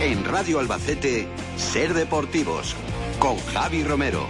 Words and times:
En 0.00 0.24
Radio 0.24 0.60
Albacete, 0.60 1.26
Ser 1.56 1.94
Deportivos, 1.94 2.76
con 3.18 3.36
Javi 3.38 3.82
Romero. 3.82 4.26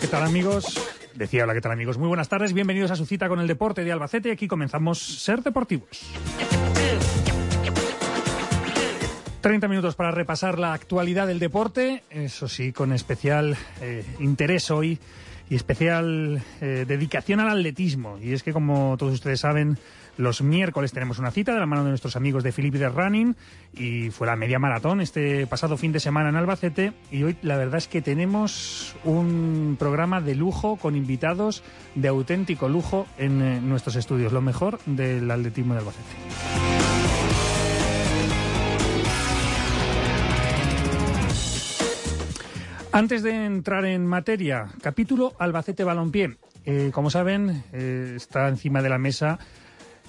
¿Qué 0.00 0.08
tal 0.08 0.22
amigos? 0.22 0.80
Decía 1.14 1.44
hola, 1.44 1.52
¿qué 1.52 1.60
tal 1.60 1.72
amigos? 1.72 1.98
Muy 1.98 2.08
buenas 2.08 2.28
tardes, 2.28 2.54
bienvenidos 2.54 2.90
a 2.90 2.96
su 2.96 3.04
cita 3.04 3.28
con 3.28 3.38
el 3.38 3.46
deporte 3.46 3.84
de 3.84 3.92
Albacete. 3.92 4.32
Aquí 4.32 4.48
comenzamos 4.48 4.98
Ser 4.98 5.42
Deportivos. 5.42 6.10
30 9.42 9.68
minutos 9.68 9.96
para 9.96 10.10
repasar 10.10 10.58
la 10.58 10.72
actualidad 10.72 11.26
del 11.26 11.38
deporte, 11.38 12.02
eso 12.10 12.48
sí, 12.48 12.72
con 12.72 12.92
especial 12.92 13.56
eh, 13.80 14.04
interés 14.18 14.70
hoy 14.70 14.98
y 15.48 15.56
especial 15.56 16.42
eh, 16.60 16.84
dedicación 16.86 17.40
al 17.40 17.48
atletismo. 17.48 18.18
Y 18.22 18.32
es 18.32 18.42
que, 18.42 18.52
como 18.52 18.96
todos 18.98 19.14
ustedes 19.14 19.40
saben, 19.40 19.78
los 20.20 20.42
miércoles 20.42 20.92
tenemos 20.92 21.18
una 21.18 21.30
cita 21.30 21.54
de 21.54 21.58
la 21.58 21.66
mano 21.66 21.82
de 21.82 21.88
nuestros 21.88 22.14
amigos 22.14 22.44
de 22.44 22.52
Philip 22.52 22.74
de 22.74 22.90
Running 22.90 23.36
y 23.72 24.10
fue 24.10 24.26
la 24.26 24.36
media 24.36 24.58
maratón 24.58 25.00
este 25.00 25.46
pasado 25.46 25.78
fin 25.78 25.92
de 25.92 26.00
semana 26.00 26.28
en 26.28 26.36
Albacete 26.36 26.92
y 27.10 27.22
hoy 27.22 27.36
la 27.40 27.56
verdad 27.56 27.78
es 27.78 27.88
que 27.88 28.02
tenemos 28.02 28.94
un 29.04 29.76
programa 29.78 30.20
de 30.20 30.34
lujo 30.34 30.76
con 30.76 30.94
invitados 30.94 31.62
de 31.94 32.08
auténtico 32.08 32.68
lujo 32.68 33.06
en 33.16 33.40
eh, 33.40 33.60
nuestros 33.62 33.96
estudios, 33.96 34.32
lo 34.32 34.42
mejor 34.42 34.78
del 34.84 35.30
atletismo 35.30 35.72
de 35.72 35.80
Albacete. 35.80 36.04
Antes 42.92 43.22
de 43.22 43.46
entrar 43.46 43.86
en 43.86 44.04
materia, 44.04 44.68
capítulo 44.82 45.32
Albacete 45.38 45.84
Balompié. 45.84 46.36
Eh, 46.66 46.90
como 46.92 47.08
saben, 47.08 47.62
eh, 47.72 48.12
está 48.16 48.48
encima 48.48 48.82
de 48.82 48.88
la 48.90 48.98
mesa 48.98 49.38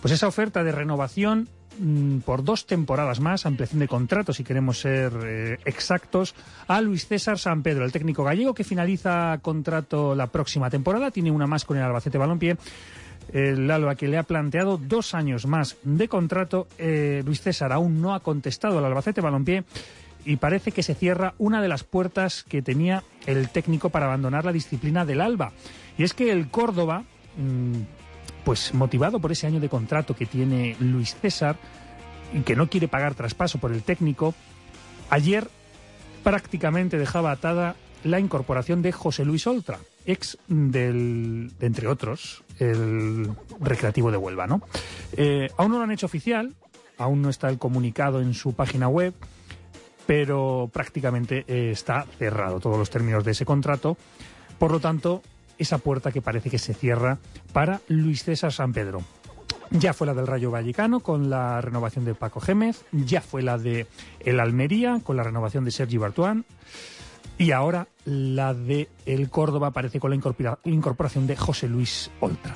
pues 0.02 0.14
esa 0.14 0.28
oferta 0.28 0.64
de 0.64 0.72
renovación 0.72 1.48
mm, 1.80 2.20
por 2.20 2.44
dos 2.44 2.66
temporadas 2.66 3.20
más, 3.20 3.46
ampliación 3.46 3.80
de 3.80 3.88
contrato, 3.88 4.34
si 4.34 4.44
queremos 4.44 4.80
ser 4.80 5.14
eh, 5.24 5.58
exactos, 5.66 6.36
a 6.68 6.82
Luis 6.82 7.08
César 7.08 7.40
San 7.40 7.64
Pedro, 7.64 7.86
el 7.86 7.92
técnico 7.92 8.24
gallego 8.24 8.54
que 8.54 8.64
finaliza 8.64 9.40
contrato 9.42 10.16
la 10.16 10.28
próxima 10.28 10.70
temporada, 10.70 11.12
tiene 11.12 11.32
una 11.32 11.48
más 11.48 11.66
con 11.66 11.78
el 11.78 11.84
Albacete 11.84 12.18
Balompié. 12.18 12.58
El 13.32 13.70
Alba 13.72 13.96
que 13.96 14.10
le 14.10 14.18
ha 14.18 14.24
planteado 14.24 14.78
dos 14.78 15.14
años 15.14 15.46
más 15.46 15.78
de 15.84 16.10
contrato. 16.10 16.68
Luis 16.78 17.40
César 17.40 17.72
aún 17.72 18.02
no 18.02 18.14
ha 18.14 18.20
contestado 18.20 18.80
al 18.80 18.86
Albacete 18.86 19.22
Balompié 19.22 19.64
y 20.26 20.38
parece 20.38 20.72
que 20.72 20.84
se 20.84 20.96
cierra 20.96 21.34
una 21.38 21.62
de 21.62 21.68
las 21.68 21.84
puertas 21.84 22.44
que 22.44 22.62
tenía 22.62 23.04
el 23.26 23.50
técnico 23.50 23.90
para 23.90 24.06
abandonar 24.06 24.46
la 24.46 24.52
disciplina 24.52 25.06
del 25.06 25.22
Alba. 25.22 25.52
Y 25.98 26.04
es 26.04 26.14
que 26.14 26.32
el 26.32 26.50
Córdoba, 26.50 27.04
mm, 27.38 27.82
pues 28.44 28.74
motivado 28.74 29.20
por 29.20 29.32
ese 29.32 29.48
año 29.48 29.60
de 29.60 29.70
contrato 29.70 30.16
que 30.16 30.26
tiene 30.26 30.76
Luis 30.80 31.16
César 31.16 31.58
y 32.34 32.42
que 32.42 32.56
no 32.56 32.70
quiere 32.70 32.88
pagar 32.88 33.16
traspaso 33.16 33.60
por 33.60 33.72
el 33.72 33.84
técnico, 33.84 34.34
ayer 35.10 35.48
prácticamente 36.24 36.98
dejaba 36.98 37.32
atada 37.32 37.76
la 38.04 38.20
incorporación 38.20 38.82
de 38.82 38.92
José 38.92 39.26
Luis 39.26 39.46
Oltra, 39.48 39.80
ex 40.06 40.38
del, 40.48 41.52
entre 41.60 41.88
otros, 41.88 42.44
el 42.60 43.32
Recreativo 43.60 44.12
de 44.12 44.18
Huelva, 44.18 44.48
¿no? 44.48 44.62
Eh, 45.14 45.50
aún 45.58 45.72
no 45.72 45.78
lo 45.78 45.84
han 45.84 45.92
hecho 45.92 46.08
oficial, 46.08 46.56
aún 46.98 47.22
no 47.22 47.30
está 47.30 47.50
el 47.50 47.60
comunicado 47.60 48.22
en 48.22 48.34
su 48.34 48.54
página 48.54 48.88
web, 48.88 49.14
pero 50.08 50.70
prácticamente 50.74 51.46
eh, 51.48 51.72
está 51.72 52.06
cerrado 52.18 52.60
todos 52.60 52.78
los 52.78 52.90
términos 52.90 53.24
de 53.24 53.32
ese 53.32 53.46
contrato. 53.46 53.98
Por 54.58 54.72
lo 54.72 54.80
tanto, 54.80 55.22
esa 55.62 55.78
puerta 55.78 56.12
que 56.12 56.22
parece 56.22 56.50
que 56.50 56.58
se 56.58 56.74
cierra 56.74 57.20
para 57.54 57.82
Luis 57.88 58.24
César 58.24 58.52
San 58.52 58.74
Pedro. 58.74 59.02
Ya 59.70 59.94
fue 59.94 60.08
la 60.08 60.14
del 60.14 60.28
Rayo 60.28 60.52
Vallecano 60.52 61.00
con 61.00 61.30
la 61.30 61.62
renovación 61.62 62.04
de 62.04 62.14
Paco 62.14 62.42
Gémez, 62.42 62.84
ya 62.92 63.22
fue 63.22 63.42
la 63.42 63.58
de 63.58 63.88
el 64.20 64.40
Almería 64.40 65.00
con 65.04 65.16
la 65.16 65.24
renovación 65.24 65.64
de 65.64 65.72
Sergi 65.72 65.98
Bartuán 65.98 66.46
y 67.38 67.52
ahora 67.52 67.88
la 68.04 68.54
de 68.54 68.90
el 69.06 69.30
Córdoba 69.30 69.72
parece 69.72 70.00
con 70.00 70.12
la 70.12 70.18
incorporación 70.66 71.28
de 71.28 71.38
José 71.38 71.70
Luis 71.70 72.12
Oltra. 72.20 72.54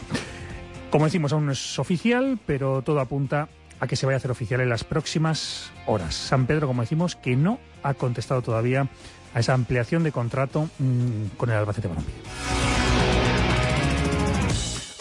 Como 0.91 1.05
decimos, 1.05 1.31
aún 1.31 1.45
no 1.45 1.51
es 1.51 1.79
oficial, 1.79 2.39
pero 2.45 2.81
todo 2.81 2.99
apunta 2.99 3.49
a 3.79 3.87
que 3.87 3.95
se 3.95 4.05
vaya 4.05 4.15
a 4.15 4.17
hacer 4.17 4.31
oficial 4.31 4.61
en 4.61 4.69
las 4.69 4.83
próximas 4.83 5.71
horas. 5.85 6.15
San 6.15 6.45
Pedro, 6.45 6.67
como 6.67 6.81
decimos, 6.81 7.15
que 7.15 7.35
no 7.35 7.59
ha 7.83 7.93
contestado 7.93 8.41
todavía 8.41 8.87
a 9.33 9.39
esa 9.39 9.53
ampliación 9.53 10.03
de 10.03 10.11
contrato 10.11 10.69
mmm, 10.79 11.35
con 11.37 11.49
el 11.49 11.57
Albacete 11.57 11.87
Balompié. 11.87 12.74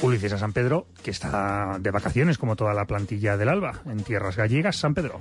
Ulises 0.05 0.35
a 0.35 0.39
San 0.39 0.53
Pedro, 0.53 0.87
que 1.03 1.11
está 1.11 1.79
de 1.81 1.91
vacaciones 1.91 2.37
como 2.37 2.57
toda 2.57 2.75
la 2.75 2.85
plantilla 2.85 3.39
del 3.39 3.49
Alba, 3.49 3.81
en 3.87 4.05
tierras 4.05 4.37
gallegas, 4.37 4.77
San 4.77 4.95
Pedro. 4.95 5.19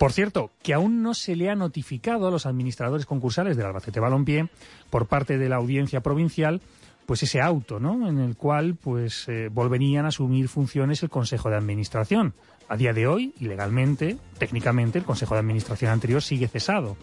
Por 0.00 0.12
cierto, 0.12 0.50
que 0.62 0.74
aún 0.74 1.00
no 1.00 1.14
se 1.14 1.36
le 1.36 1.48
ha 1.48 1.54
notificado 1.54 2.26
a 2.26 2.30
los 2.30 2.44
administradores 2.44 3.06
concursales 3.06 3.56
del 3.56 3.66
Albacete 3.66 4.00
Balompié 4.00 4.48
por 4.90 5.06
parte 5.06 5.38
de 5.38 5.48
la 5.48 5.56
audiencia 5.56 6.00
provincial 6.00 6.60
pues 7.06 7.22
ese 7.22 7.40
auto, 7.40 7.78
¿no? 7.78 8.08
En 8.08 8.18
el 8.18 8.36
cual 8.36 8.74
pues 8.74 9.28
eh, 9.28 9.48
volverían 9.48 10.04
a 10.04 10.08
asumir 10.08 10.48
funciones 10.48 11.04
el 11.04 11.08
Consejo 11.08 11.48
de 11.48 11.56
Administración. 11.56 12.34
A 12.68 12.76
día 12.76 12.92
de 12.92 13.06
hoy, 13.06 13.32
ilegalmente, 13.38 14.18
técnicamente, 14.38 14.98
el 14.98 15.04
Consejo 15.04 15.34
de 15.34 15.40
Administración 15.40 15.92
anterior 15.92 16.20
sigue 16.20 16.48
cesado, 16.48 16.96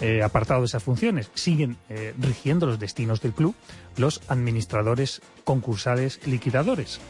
eh, 0.00 0.22
apartado 0.22 0.60
de 0.60 0.66
esas 0.66 0.82
funciones. 0.82 1.30
Siguen 1.34 1.76
eh, 1.88 2.14
rigiendo 2.18 2.66
los 2.66 2.78
destinos 2.78 3.20
del 3.20 3.32
club 3.32 3.54
los 3.96 4.22
administradores 4.28 5.20
concursales 5.44 6.20
liquidadores. 6.26 7.00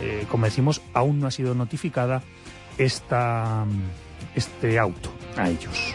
Eh, 0.00 0.26
como 0.30 0.44
decimos, 0.44 0.80
aún 0.94 1.20
no 1.20 1.26
ha 1.26 1.30
sido 1.30 1.54
notificada 1.54 2.22
esta, 2.78 3.66
este 4.34 4.78
auto 4.78 5.10
a 5.36 5.48
ellos. 5.48 5.94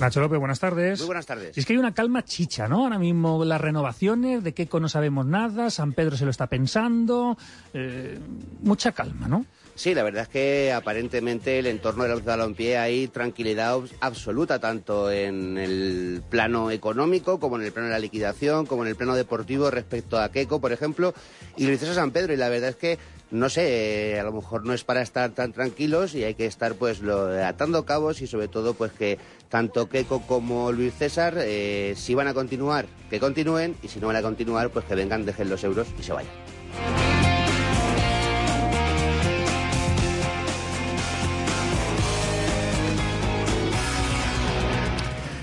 Nacho 0.00 0.20
López, 0.20 0.38
buenas 0.38 0.60
tardes. 0.60 1.00
Muy 1.00 1.06
buenas 1.06 1.26
tardes. 1.26 1.56
Y 1.56 1.60
es 1.60 1.66
que 1.66 1.72
hay 1.72 1.78
una 1.78 1.92
calma 1.92 2.24
chicha, 2.24 2.68
¿no? 2.68 2.84
Ahora 2.84 2.98
mismo 2.98 3.44
las 3.44 3.60
renovaciones, 3.60 4.44
de 4.44 4.54
Keco 4.54 4.78
no 4.78 4.88
sabemos 4.88 5.26
nada, 5.26 5.70
San 5.70 5.92
Pedro 5.92 6.16
se 6.16 6.24
lo 6.24 6.30
está 6.30 6.46
pensando, 6.46 7.36
eh, 7.74 8.16
mucha 8.60 8.92
calma, 8.92 9.26
¿no? 9.26 9.44
Sí, 9.74 9.94
la 9.94 10.02
verdad 10.02 10.22
es 10.22 10.28
que 10.28 10.72
aparentemente 10.72 11.58
el 11.58 11.66
entorno 11.66 12.04
del 12.04 12.20
balompié 12.20 12.78
hay 12.78 13.08
tranquilidad 13.08 13.78
absoluta, 14.00 14.58
tanto 14.58 15.10
en 15.10 15.56
el 15.56 16.22
plano 16.28 16.70
económico, 16.70 17.38
como 17.38 17.56
en 17.56 17.62
el 17.62 17.72
plano 17.72 17.88
de 17.88 17.94
la 17.94 18.00
liquidación, 18.00 18.66
como 18.66 18.82
en 18.82 18.88
el 18.88 18.96
plano 18.96 19.14
deportivo 19.14 19.70
respecto 19.70 20.18
a 20.18 20.30
Keco, 20.30 20.60
por 20.60 20.72
ejemplo, 20.72 21.14
y 21.56 21.66
Luis 21.66 21.80
San 21.80 22.10
Pedro. 22.10 22.32
Y 22.32 22.36
la 22.36 22.48
verdad 22.48 22.70
es 22.70 22.76
que 22.76 22.98
no 23.30 23.48
sé, 23.48 24.18
a 24.18 24.24
lo 24.24 24.32
mejor 24.32 24.64
no 24.64 24.72
es 24.72 24.84
para 24.84 25.02
estar 25.02 25.30
tan 25.30 25.52
tranquilos 25.52 26.14
y 26.14 26.24
hay 26.24 26.34
que 26.34 26.46
estar 26.46 26.74
pues 26.74 27.00
lo, 27.00 27.28
atando 27.44 27.84
cabos 27.84 28.22
y 28.22 28.26
sobre 28.26 28.48
todo 28.48 28.74
pues 28.74 28.92
que 28.92 29.18
tanto 29.48 29.88
Keco 29.88 30.22
como 30.22 30.72
Luis 30.72 30.94
César, 30.94 31.34
eh, 31.38 31.94
si 31.96 32.14
van 32.14 32.28
a 32.28 32.34
continuar, 32.34 32.86
que 33.10 33.20
continúen 33.20 33.76
y 33.82 33.88
si 33.88 34.00
no 34.00 34.06
van 34.06 34.16
a 34.16 34.22
continuar, 34.22 34.70
pues 34.70 34.84
que 34.84 34.94
vengan, 34.94 35.26
dejen 35.26 35.50
los 35.50 35.64
euros 35.64 35.88
y 35.98 36.02
se 36.02 36.12
vayan. 36.12 37.07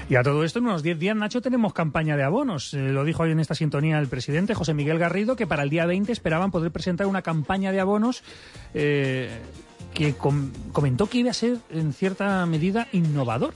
Y 0.07 0.16
a 0.16 0.24
todo 0.24 0.44
esto, 0.44 0.60
en 0.60 0.66
unos 0.66 0.84
10 0.84 1.00
días, 1.00 1.16
Nacho, 1.16 1.42
tenemos 1.42 1.74
campaña 1.74 2.16
de 2.16 2.24
abonos. 2.24 2.75
Eh, 2.75 2.90
lo 2.92 3.04
dijo 3.04 3.24
hoy 3.24 3.31
en 3.31 3.40
esta 3.40 3.56
sintonía 3.56 3.98
el 3.98 4.07
presidente 4.07 4.54
José 4.54 4.75
Miguel 4.75 5.00
Garrido, 5.00 5.36
que 5.36 5.48
para 5.48 5.63
el 5.63 5.72
día 5.72 5.88
20 5.88 6.12
esperaban 6.12 6.52
poder 6.52 6.72
presentar 6.72 7.07
una 7.07 7.24
campaña 7.24 7.72
de 7.72 7.80
abonos 7.80 8.24
eh, 8.75 9.30
que 9.96 10.13
com 10.13 10.52
comentó 10.72 11.07
que 11.07 11.18
iba 11.18 11.31
a 11.31 11.34
ser, 11.34 11.57
en 11.72 11.92
cierta 11.92 12.46
medida, 12.46 12.88
innovadora. 12.92 13.56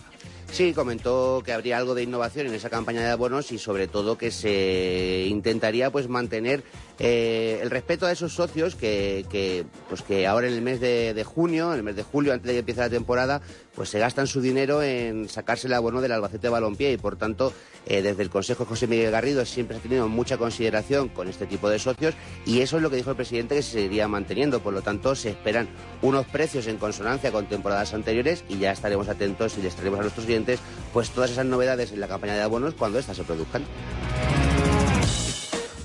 Sí, 0.51 0.74
comentó 0.74 1.44
que 1.46 1.54
habría 1.54 1.78
algo 1.78 1.94
de 1.94 2.01
innovación 2.01 2.48
en 2.48 2.56
esa 2.56 2.72
campaña 2.72 3.01
de 3.01 3.10
abonos 3.10 3.51
y 3.51 3.60
sobre 3.60 3.88
todo 3.88 4.18
que 4.18 4.31
se 4.31 5.28
intentaría 5.30 5.92
pues 5.92 6.10
mantener 6.10 6.63
eh, 7.00 7.60
el 7.62 7.69
respeto 7.69 8.06
a 8.06 8.12
esos 8.12 8.34
socios 8.34 8.75
que, 8.75 9.66
pues 9.88 10.01
que 10.01 10.28
ahora 10.28 10.48
en 10.48 10.54
el 10.54 10.62
mes 10.62 10.81
de, 10.81 11.24
junio, 11.24 11.72
en 11.72 11.78
el 11.78 11.84
mes 11.84 11.96
de 11.96 12.04
julio, 12.04 12.34
antes 12.34 12.48
de 12.48 12.54
que 12.54 12.60
empiece 12.60 12.81
la 12.81 12.90
temporada, 12.90 13.42
pues 13.74 13.90
se 13.90 14.00
gastan 14.00 14.28
su 14.28 14.42
dinero 14.42 14.84
en 14.84 15.30
sacarse 15.30 15.68
el 15.68 15.74
abono 15.74 16.01
del 16.01 16.12
Albacete 16.12 16.50
Balompié 16.50 16.92
y 16.92 16.98
por 16.98 17.16
tanto 17.16 17.54
eh, 17.86 18.01
desde 18.01 18.24
el 18.24 18.30
Consejo 18.30 18.66
José 18.66 18.88
Miguel 18.88 19.12
Garrido 19.12 19.46
siempre 19.46 19.78
se 19.78 19.80
ha 19.80 19.84
tenido 19.84 20.10
mucha 20.10 20.38
consideración 20.38 21.07
con 21.07 21.30
este 21.30 21.46
tipo 21.46 21.69
de 21.69 21.80
socios 21.80 22.16
y 22.46 22.60
eso 22.60 22.75
es 22.75 22.84
lo 22.84 22.90
que 22.90 22.98
dijo 22.98 23.12
el 23.12 23.16
presidente 23.16 23.56
que 23.56 23.62
se 23.62 23.72
seguiría 23.72 24.10
manteniendo. 24.10 24.60
Por 24.62 24.74
lo 24.74 24.81
tanto, 24.81 25.16
se 25.16 25.30
esperan 25.30 25.69
unos 26.01 26.25
precios 26.25 26.68
en 26.68 26.78
consonancia 26.78 27.31
con 27.31 27.48
temporadas 27.48 27.94
anteriores 27.94 28.44
y 28.50 28.57
ya 28.57 28.72
estaremos 28.72 29.07
atentos 29.07 29.57
y 29.57 29.62
les 29.62 29.74
traeremos 29.74 30.00
a 30.00 30.04
nuestros 30.04 30.25
clientes 30.25 30.60
pues 30.92 31.12
todas 31.12 31.31
esas 31.31 31.46
novedades 31.46 31.94
en 31.94 32.01
la 32.01 32.10
campaña 32.10 32.36
de 32.36 32.42
abonos 32.42 32.74
cuando 32.74 33.00
éstas 33.00 33.16
se 33.16 33.24
produzcan. 33.24 33.63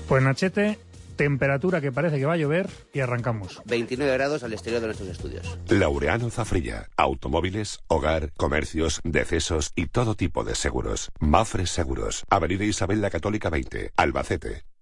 Pues 0.07 0.21
Nachete, 0.21 0.77
temperatura 1.15 1.81
que 1.81 1.91
parece 1.91 2.17
que 2.17 2.25
va 2.25 2.33
a 2.33 2.37
llover 2.37 2.69
y 2.93 2.99
arrancamos. 2.99 3.61
29 3.65 4.13
grados 4.13 4.43
al 4.43 4.53
exterior 4.53 4.81
de 4.81 4.87
nuestros 4.87 5.09
estudios. 5.09 5.57
Laureano 5.69 6.29
Zafrilla. 6.29 6.89
Automóviles, 6.97 7.79
hogar, 7.87 8.31
comercios, 8.33 9.01
decesos 9.03 9.71
y 9.75 9.87
todo 9.87 10.15
tipo 10.15 10.43
de 10.43 10.55
seguros. 10.55 11.11
Mafres 11.19 11.69
Seguros. 11.69 12.23
Avenida 12.29 12.65
Isabel 12.65 13.01
la 13.01 13.09
Católica 13.09 13.49
20, 13.49 13.91
Albacete. 13.95 14.74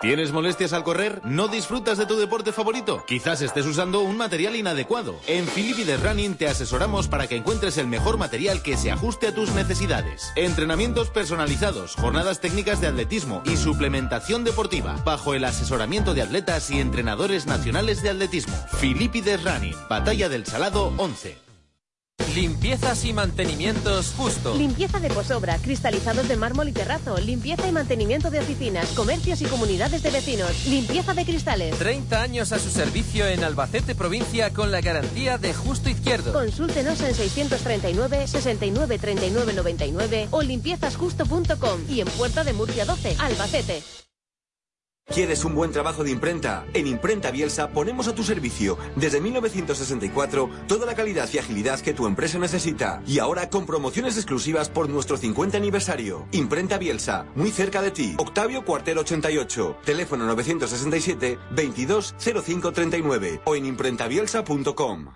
¿Tienes 0.00 0.32
molestias 0.32 0.72
al 0.72 0.82
correr? 0.82 1.20
¿No 1.24 1.48
disfrutas 1.48 1.98
de 1.98 2.06
tu 2.06 2.16
deporte 2.16 2.52
favorito? 2.52 3.04
Quizás 3.06 3.42
estés 3.42 3.66
usando 3.66 4.00
un 4.00 4.16
material 4.16 4.56
inadecuado. 4.56 5.20
En 5.26 5.46
Filipides 5.46 6.02
Running 6.02 6.36
te 6.36 6.48
asesoramos 6.48 7.06
para 7.06 7.26
que 7.26 7.36
encuentres 7.36 7.76
el 7.76 7.86
mejor 7.86 8.16
material 8.16 8.62
que 8.62 8.78
se 8.78 8.90
ajuste 8.90 9.26
a 9.26 9.34
tus 9.34 9.52
necesidades. 9.52 10.32
Entrenamientos 10.36 11.10
personalizados, 11.10 11.96
jornadas 11.96 12.40
técnicas 12.40 12.80
de 12.80 12.86
atletismo 12.86 13.42
y 13.44 13.58
suplementación 13.58 14.42
deportiva, 14.42 14.96
bajo 15.04 15.34
el 15.34 15.44
asesoramiento 15.44 16.14
de 16.14 16.22
atletas 16.22 16.70
y 16.70 16.80
entrenadores 16.80 17.44
nacionales 17.44 18.02
de 18.02 18.08
atletismo. 18.08 18.56
Filipides 18.78 19.44
Running, 19.44 19.76
Batalla 19.90 20.30
del 20.30 20.46
Salado 20.46 20.94
11. 20.96 21.49
Limpiezas 22.34 23.04
y 23.04 23.12
mantenimientos 23.12 24.14
justo. 24.16 24.54
Limpieza 24.54 25.00
de 25.00 25.08
posobra, 25.08 25.58
cristalizados 25.58 26.28
de 26.28 26.36
mármol 26.36 26.68
y 26.68 26.72
terrazo, 26.72 27.18
limpieza 27.18 27.66
y 27.66 27.72
mantenimiento 27.72 28.30
de 28.30 28.38
oficinas, 28.38 28.86
comercios 28.90 29.42
y 29.42 29.46
comunidades 29.46 30.02
de 30.04 30.10
vecinos, 30.10 30.66
limpieza 30.66 31.12
de 31.12 31.24
cristales. 31.24 31.76
30 31.76 32.22
años 32.22 32.52
a 32.52 32.60
su 32.60 32.70
servicio 32.70 33.26
en 33.26 33.42
Albacete 33.42 33.96
provincia 33.96 34.52
con 34.52 34.70
la 34.70 34.80
garantía 34.80 35.38
de 35.38 35.52
justo 35.52 35.90
izquierdo. 35.90 36.32
Consúltenos 36.32 37.00
en 37.00 37.14
639 37.16 38.28
69 38.28 38.98
39 38.98 39.52
99 39.52 40.28
o 40.30 40.42
limpiezasjusto.com 40.42 41.80
y 41.88 42.00
en 42.00 42.06
Puerta 42.08 42.44
de 42.44 42.52
Murcia 42.52 42.84
12, 42.84 43.16
Albacete. 43.18 43.82
¿Quieres 45.12 45.44
un 45.44 45.56
buen 45.56 45.72
trabajo 45.72 46.04
de 46.04 46.12
imprenta? 46.12 46.64
En 46.72 46.86
Imprenta 46.86 47.32
Bielsa 47.32 47.70
ponemos 47.70 48.06
a 48.06 48.14
tu 48.14 48.22
servicio 48.22 48.78
desde 48.94 49.20
1964 49.20 50.48
toda 50.68 50.86
la 50.86 50.94
calidad 50.94 51.28
y 51.32 51.38
agilidad 51.38 51.80
que 51.80 51.92
tu 51.92 52.06
empresa 52.06 52.38
necesita. 52.38 53.02
Y 53.08 53.18
ahora 53.18 53.50
con 53.50 53.66
promociones 53.66 54.16
exclusivas 54.16 54.68
por 54.68 54.88
nuestro 54.88 55.16
50 55.16 55.56
aniversario. 55.56 56.28
Imprenta 56.30 56.78
Bielsa, 56.78 57.26
muy 57.34 57.50
cerca 57.50 57.82
de 57.82 57.90
ti. 57.90 58.14
Octavio 58.18 58.64
Cuartel 58.64 58.98
88, 58.98 59.78
teléfono 59.84 60.26
967 60.26 61.38
220539 61.56 63.40
o 63.46 63.56
en 63.56 63.66
imprentabielsa.com. 63.66 65.06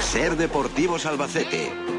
Ser 0.00 0.36
Deportivos 0.36 1.06
Albacete. 1.06 1.91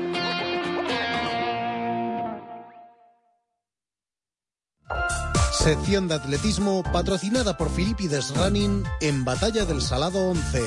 Sección 5.63 6.09
de 6.09 6.15
atletismo 6.15 6.83
patrocinada 6.91 7.55
por 7.55 7.69
Filipides 7.69 8.35
Running 8.35 8.83
en 8.99 9.23
Batalla 9.23 9.63
del 9.63 9.79
Salado 9.79 10.31
11. 10.31 10.59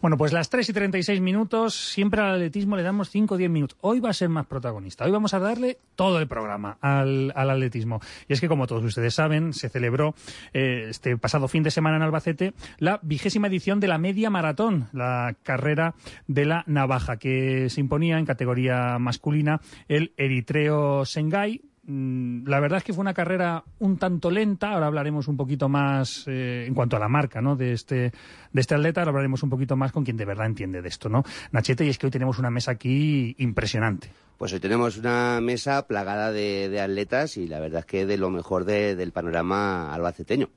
Bueno, 0.00 0.16
pues 0.16 0.32
las 0.32 0.48
3 0.48 0.68
y 0.68 0.72
36 0.72 1.20
minutos, 1.20 1.74
siempre 1.74 2.20
al 2.20 2.36
atletismo 2.36 2.76
le 2.76 2.84
damos 2.84 3.10
5 3.10 3.34
o 3.34 3.36
10 3.36 3.50
minutos. 3.50 3.76
Hoy 3.80 3.98
va 3.98 4.10
a 4.10 4.12
ser 4.12 4.28
más 4.28 4.46
protagonista. 4.46 5.04
Hoy 5.04 5.10
vamos 5.10 5.34
a 5.34 5.40
darle 5.40 5.78
todo 5.96 6.20
el 6.20 6.28
programa 6.28 6.78
al, 6.80 7.32
al 7.34 7.50
atletismo. 7.50 8.00
Y 8.28 8.34
es 8.34 8.40
que, 8.40 8.46
como 8.46 8.68
todos 8.68 8.84
ustedes 8.84 9.14
saben, 9.14 9.52
se 9.52 9.68
celebró 9.68 10.14
eh, 10.52 10.86
este 10.90 11.16
pasado 11.18 11.48
fin 11.48 11.64
de 11.64 11.72
semana 11.72 11.96
en 11.96 12.02
Albacete 12.02 12.54
la 12.78 13.00
vigésima 13.02 13.48
edición 13.48 13.80
de 13.80 13.88
la 13.88 13.98
media 13.98 14.30
maratón, 14.30 14.88
la 14.92 15.34
carrera 15.42 15.96
de 16.28 16.44
la 16.44 16.62
navaja, 16.68 17.16
que 17.16 17.68
se 17.68 17.80
imponía 17.80 18.20
en 18.20 18.26
categoría 18.26 18.96
masculina 19.00 19.60
el 19.88 20.12
Eritreo 20.16 21.04
Sengai, 21.04 21.62
la 21.88 22.60
verdad 22.60 22.78
es 22.78 22.84
que 22.84 22.92
fue 22.92 23.00
una 23.00 23.14
carrera 23.14 23.64
un 23.78 23.96
tanto 23.96 24.30
lenta. 24.30 24.72
Ahora 24.72 24.86
hablaremos 24.88 25.26
un 25.26 25.38
poquito 25.38 25.70
más 25.70 26.24
eh, 26.26 26.66
en 26.66 26.74
cuanto 26.74 26.96
a 26.96 27.00
la 27.00 27.08
marca 27.08 27.40
¿no? 27.40 27.56
de, 27.56 27.72
este, 27.72 28.12
de 28.52 28.60
este 28.60 28.74
atleta. 28.74 29.00
Ahora 29.00 29.10
hablaremos 29.10 29.42
un 29.42 29.48
poquito 29.48 29.74
más 29.74 29.90
con 29.90 30.04
quien 30.04 30.18
de 30.18 30.26
verdad 30.26 30.46
entiende 30.46 30.82
de 30.82 30.88
esto. 30.88 31.08
¿no? 31.08 31.24
Nachete, 31.50 31.86
y 31.86 31.88
es 31.88 31.96
que 31.96 32.06
hoy 32.06 32.10
tenemos 32.10 32.38
una 32.38 32.50
mesa 32.50 32.72
aquí 32.72 33.34
impresionante. 33.38 34.10
Pues 34.36 34.52
hoy 34.52 34.60
tenemos 34.60 34.98
una 34.98 35.40
mesa 35.40 35.86
plagada 35.86 36.30
de, 36.30 36.68
de 36.68 36.80
atletas 36.80 37.38
y 37.38 37.48
la 37.48 37.58
verdad 37.58 37.80
es 37.80 37.86
que 37.86 38.06
de 38.06 38.18
lo 38.18 38.30
mejor 38.30 38.66
de, 38.66 38.94
del 38.94 39.12
panorama 39.12 39.92
albaceteño. 39.94 40.50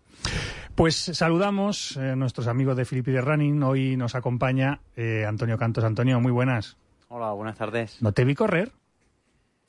Pues 0.76 0.96
saludamos 0.96 1.98
a 1.98 2.12
eh, 2.12 2.16
nuestros 2.18 2.48
amigos 2.48 2.76
de 2.76 2.84
Filipe 2.86 3.12
de 3.12 3.22
Running. 3.22 3.64
Hoy 3.64 3.96
nos 3.96 4.16
acompaña 4.16 4.82
eh, 4.98 5.26
Antonio 5.26 5.58
Cantos. 5.58 5.84
Antonio, 5.86 6.20
muy 6.20 6.32
buenas. 6.32 6.78
Hola, 7.08 7.32
buenas 7.32 7.58
tardes. 7.58 8.02
¿No 8.02 8.12
te 8.12 8.26
vi 8.26 8.36
correr? 8.36 8.72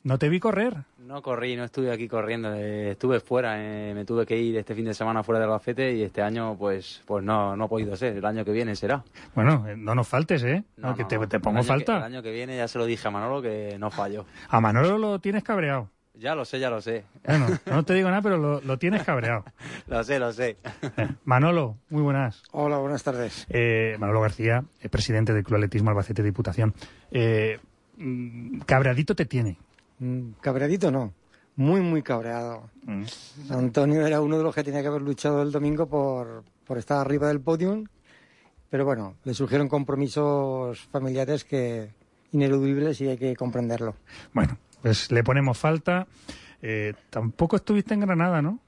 ¿No 0.05 0.19
te 0.19 0.29
vi 0.29 0.41
correr? 0.41 0.79
No 0.99 1.23
corrí, 1.23 1.55
no 1.55 1.65
estuve 1.65 1.93
aquí 1.93 2.09
corriendo, 2.09 2.53
eh, 2.55 2.93
estuve 2.93 3.21
fuera, 3.21 3.55
eh, 3.59 3.95
me 3.95 4.05
tuve 4.05 4.27
que 4.27 4.37
ir 4.37 4.57
este 4.57 4.75
fin 4.75 4.87
de 4.87 4.95
semana 4.95 5.23
fuera 5.23 5.39
del 5.39 5.49
Albacete 5.49 5.95
y 5.95 6.03
este 6.03 6.23
año 6.23 6.57
pues 6.59 7.03
pues 7.07 7.23
no, 7.23 7.57
no 7.57 7.65
ha 7.65 7.69
podido 7.69 7.95
ser, 7.97 8.17
el 8.17 8.25
año 8.25 8.45
que 8.45 8.51
viene 8.51 8.75
será. 8.75 9.05
Bueno, 9.35 9.65
eh, 9.69 9.77
no 9.77 9.95
nos 9.95 10.09
faltes, 10.09 10.43
¿eh? 10.43 10.65
No, 10.77 10.97
que 10.97 11.05
te, 11.05 11.19
te 11.27 11.39
pongo 11.39 11.61
el 11.61 11.65
falta. 11.65 11.93
Que, 11.93 11.99
el 11.99 12.05
año 12.05 12.23
que 12.23 12.33
viene 12.33 12.57
ya 12.57 12.67
se 12.67 12.79
lo 12.79 12.87
dije 12.87 13.07
a 13.07 13.11
Manolo 13.13 13.43
que 13.43 13.77
no 13.79 13.91
fallo. 13.91 14.27
A 14.49 14.61
Manolo 14.61 14.99
lo 14.99 15.21
tienes 15.21 15.45
cabreado. 15.45 15.89
Ya 16.15 16.35
lo 16.35 16.45
sé, 16.45 16.59
ya 16.59 16.69
lo 16.69 16.81
sé. 16.81 17.05
Bueno, 17.25 17.47
no 17.67 17.85
te 17.85 17.95
digo 17.95 18.09
nada, 18.09 18.23
pero 18.23 18.39
lo, 18.39 18.61
lo 18.61 18.79
tienes 18.79 19.03
cabreado. 19.05 19.45
lo 19.87 20.03
sé, 20.05 20.19
lo 20.19 20.33
sé. 20.33 20.57
Manolo, 21.25 21.77
muy 21.91 22.03
buenas. 22.03 22.43
Hola, 22.51 22.79
buenas 22.79 23.03
tardes. 23.03 23.47
Eh, 23.51 23.97
Manolo 23.99 24.21
García, 24.21 24.65
presidente 24.91 25.33
del 25.33 25.45
Club 25.45 25.57
Atletismo 25.57 25.91
Albacete 25.91 26.23
Diputación. 26.23 26.75
Eh, 27.11 27.59
mm, 27.97 28.61
cabreadito 28.61 29.15
te 29.15 29.27
tiene. 29.27 29.59
Mm, 30.03 30.33
Cabreadito 30.41 30.91
no, 30.91 31.15
muy, 31.55 31.81
muy 31.81 32.03
cabreado. 32.03 32.69
Mm. 32.85 33.05
Antonio 33.51 34.05
era 34.05 34.21
uno 34.21 34.37
de 34.37 34.43
los 34.43 34.53
que 34.53 34.65
tenía 34.65 34.83
que 34.83 34.89
haber 34.89 35.03
luchado 35.03 35.43
el 35.43 35.53
domingo 35.53 35.87
por, 35.87 36.43
por 36.67 36.77
estar 36.77 36.99
arriba 36.99 37.29
del 37.29 37.41
podium, 37.41 37.85
pero 38.69 38.85
bueno, 38.85 39.15
le 39.23 39.33
surgieron 39.33 39.69
compromisos 39.69 40.81
familiares 40.91 41.45
que 41.45 41.91
ineludibles 42.33 43.01
y 43.01 43.09
hay 43.09 43.17
que 43.17 43.37
comprenderlo. 43.37 43.95
Bueno, 44.33 44.59
pues 44.83 45.13
le 45.13 45.23
ponemos 45.23 45.57
falta. 45.57 46.09
Eh, 46.61 46.95
tampoco 47.09 47.55
estuviste 47.55 47.95
en 47.95 48.01
Granada, 48.01 48.43
¿no? 48.43 48.59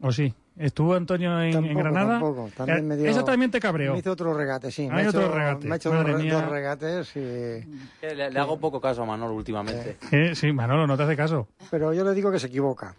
¿O 0.00 0.12
sí? 0.12 0.32
¿Estuvo 0.58 0.94
Antonio 0.94 1.40
en, 1.40 1.52
Tampoco, 1.52 1.72
en 1.72 1.78
Granada? 1.78 2.10
tampoco. 2.20 2.50
También 2.56 2.78
Eh, 2.78 2.82
me 2.82 2.96
dio- 2.96 3.06
Eso 3.10 3.24
también 3.24 3.50
te 3.50 3.60
cabreó. 3.60 3.92
Me 3.92 3.98
hizo 4.00 4.10
otro 4.12 4.34
regate, 4.34 4.70
sí. 4.72 4.82
Hay 4.82 4.88
me 4.90 5.02
ha 5.04 5.08
otro 5.08 5.20
hecho, 5.22 5.32
regate. 5.34 5.66
Me 5.68 5.72
ha 5.72 5.76
hecho 5.76 5.92
Madre 5.92 6.12
dos, 6.12 6.22
mía. 6.22 6.32
dos 6.34 6.48
regates, 6.50 7.16
y- 7.16 7.64
Le, 8.02 8.30
le 8.30 8.38
hago 8.40 8.58
poco 8.58 8.80
caso 8.80 9.02
a 9.02 9.06
Manolo 9.06 9.34
últimamente. 9.34 9.96
Eh, 10.10 10.34
sí, 10.34 10.52
Manolo, 10.52 10.86
no 10.86 10.96
te 10.96 11.04
hace 11.04 11.16
caso. 11.16 11.48
pero 11.70 11.92
yo 11.94 12.02
le 12.04 12.12
digo 12.14 12.30
que 12.32 12.38
se 12.40 12.48
equivoca. 12.48 12.94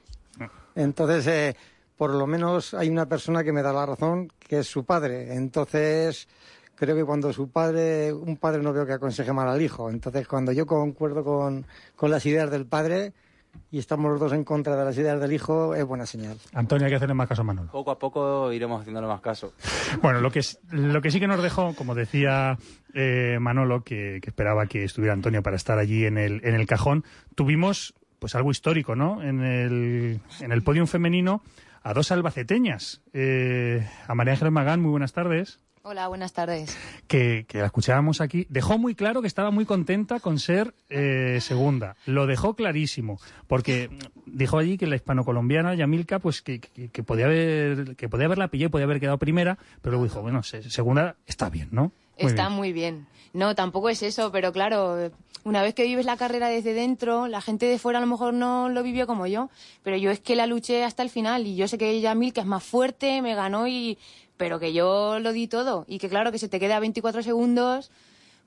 Entonces, 0.76 1.28
eh, 1.28 1.56
por 1.98 2.12
lo 2.14 2.26
menos 2.28 2.74
hay 2.74 2.90
una 2.90 3.08
persona 3.08 3.44
que 3.44 3.52
me 3.52 3.62
da 3.62 3.74
la 3.74 3.86
razón, 3.86 4.32
que 4.40 4.60
es 4.60 4.68
su 4.68 4.86
padre. 4.86 5.34
Entonces, 5.36 6.28
creo 6.76 6.96
que 6.96 7.04
cuando 7.04 7.34
su 7.34 7.50
padre, 7.50 8.14
un 8.14 8.38
padre 8.38 8.62
no 8.64 8.72
veo 8.72 8.86
que 8.86 8.94
aconseje 8.94 9.34
mal 9.34 9.50
al 9.50 9.62
hijo. 9.62 9.90
Entonces, 9.90 10.28
cuando 10.28 10.52
yo 10.54 10.66
concuerdo 10.66 11.24
con, 11.24 11.66
con 11.96 12.10
las 12.12 12.26
ideas 12.26 12.50
del 12.52 12.66
padre 12.66 13.12
y 13.72 13.78
estamos 13.80 14.12
los 14.12 14.20
dos 14.20 14.34
en 14.34 14.44
contra 14.44 14.76
de 14.76 14.84
las 14.86 14.98
ideas 14.98 15.20
del 15.20 15.32
hijo, 15.34 15.76
es 15.76 15.86
buena 15.86 16.06
señal. 16.06 16.38
Antonio, 16.54 16.86
hay 16.86 16.92
que 16.92 16.96
hacerle 16.96 17.14
más 17.14 17.28
caso 17.30 17.42
a 17.42 17.46
Manolo. 17.46 17.72
Poco 17.72 17.92
a 17.92 18.00
poco 18.00 18.52
iremos 18.52 18.82
haciéndole 18.82 19.08
más 19.08 19.22
caso. 19.22 19.54
Bueno, 20.02 20.22
lo 20.22 20.32
que, 20.32 20.40
es- 20.40 20.60
lo 20.72 21.02
que 21.02 21.12
sí 21.12 21.20
que 21.20 21.28
nos 21.28 21.42
dejó, 21.42 21.74
como 21.76 21.96
decía 21.96 22.58
eh, 22.94 23.38
Manolo, 23.42 23.84
que, 23.84 24.20
que 24.22 24.30
esperaba 24.30 24.66
que 24.68 24.84
estuviera 24.84 25.14
Antonio 25.14 25.42
para 25.44 25.56
estar 25.56 25.78
allí 25.80 26.06
en 26.06 26.18
el, 26.18 26.42
en 26.44 26.56
el 26.56 26.66
cajón, 26.68 27.04
tuvimos 27.36 27.94
pues 28.20 28.36
algo 28.36 28.52
histórico, 28.52 28.96
¿no? 28.96 29.22
En 29.24 29.42
el, 29.44 30.20
en 30.42 30.52
el 30.52 30.62
podium 30.64 30.88
femenino 30.88 31.42
a 31.84 31.94
dos 31.94 32.12
albaceteñas. 32.12 33.02
Eh, 33.14 33.88
a 34.08 34.14
María 34.16 34.34
Ángeles 34.34 34.52
Magán, 34.52 34.82
muy 34.82 34.92
buenas 34.92 35.14
tardes. 35.14 35.60
Hola, 35.82 36.08
buenas 36.10 36.34
tardes. 36.34 36.78
que, 37.08 37.46
que 37.48 37.60
la 37.60 37.68
escuchábamos 37.68 38.20
aquí, 38.22 38.46
dejó 38.50 38.78
muy 38.78 38.96
claro 38.96 39.22
que 39.22 39.28
estaba 39.28 39.50
muy 39.50 39.66
contenta 39.66 40.20
con 40.20 40.38
ser 40.38 40.74
eh, 40.90 41.40
segunda. 41.42 41.96
Lo 42.06 42.28
dejó 42.28 42.54
clarísimo, 42.54 43.20
porque 43.48 43.90
dijo 44.26 44.58
allí 44.60 44.78
que 44.78 44.88
la 44.88 44.98
hispano-colombiana, 44.98 45.74
Yamilka, 45.76 46.20
pues 46.20 46.42
que, 46.42 46.60
que, 46.60 46.90
que 46.90 47.02
podía 47.04 47.26
haber, 47.26 47.96
que 47.96 48.10
podía 48.10 48.26
haberla 48.26 48.50
pillado 48.50 48.68
y 48.68 48.72
podía 48.72 48.86
haber 48.86 49.00
quedado 49.00 49.18
primera, 49.18 49.58
pero 49.82 49.92
luego 49.94 50.04
dijo, 50.04 50.22
bueno, 50.22 50.44
se- 50.44 50.70
segunda 50.70 51.16
está 51.26 51.50
bien, 51.50 51.70
¿no? 51.72 51.92
Muy 52.20 52.28
Está 52.30 52.48
bien. 52.48 52.58
muy 52.58 52.74
bien. 52.74 53.08
No, 53.34 53.56
tampoco 53.56 53.90
es 53.90 54.04
eso, 54.04 54.32
pero 54.34 54.52
claro, 54.52 55.12
una 55.46 55.62
vez 55.62 55.74
que 55.74 55.84
vives 55.86 56.06
la 56.06 56.18
carrera 56.18 56.50
desde 56.50 56.74
dentro, 56.74 57.28
la 57.28 57.40
gente 57.42 57.66
de 57.68 57.80
fuera 57.80 58.00
a 58.00 58.02
lo 58.02 58.08
mejor 58.08 58.34
no 58.34 58.68
lo 58.68 58.84
vivió 58.84 59.08
como 59.08 59.26
yo, 59.28 59.50
pero 59.82 59.96
yo 59.96 60.12
es 60.12 60.20
que 60.20 60.36
la 60.36 60.46
luché 60.46 60.84
hasta 60.84 61.04
el 61.04 61.10
final 61.10 61.48
y 61.48 61.56
yo 61.56 61.68
sé 61.70 61.78
que 61.78 61.90
ella 61.90 62.14
Mil, 62.16 62.34
que 62.34 62.42
es 62.42 62.46
más 62.46 62.64
fuerte, 62.64 63.22
me 63.22 63.34
ganó 63.36 63.68
y 63.68 63.98
pero 64.40 64.58
que 64.58 64.72
yo 64.72 65.20
lo 65.20 65.34
di 65.34 65.48
todo 65.48 65.84
y 65.86 66.00
que 66.00 66.08
claro 66.08 66.32
que 66.32 66.40
se 66.40 66.48
te 66.48 66.62
queda 66.62 66.78
a 66.78 66.80
24 66.80 67.24
segundos, 67.24 67.92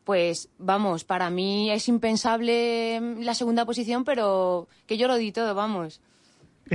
pues 0.05 0.49
vamos, 0.57 1.05
para 1.05 1.29
mí 1.29 1.71
es 1.71 1.87
impensable 1.87 2.99
la 3.21 3.35
segunda 3.35 3.67
posición, 3.67 4.03
pero 4.03 4.69
que 4.87 4.97
yo 4.97 5.07
lo 5.07 5.17
di 5.17 5.33
todo, 5.33 5.55
vamos. 5.55 6.01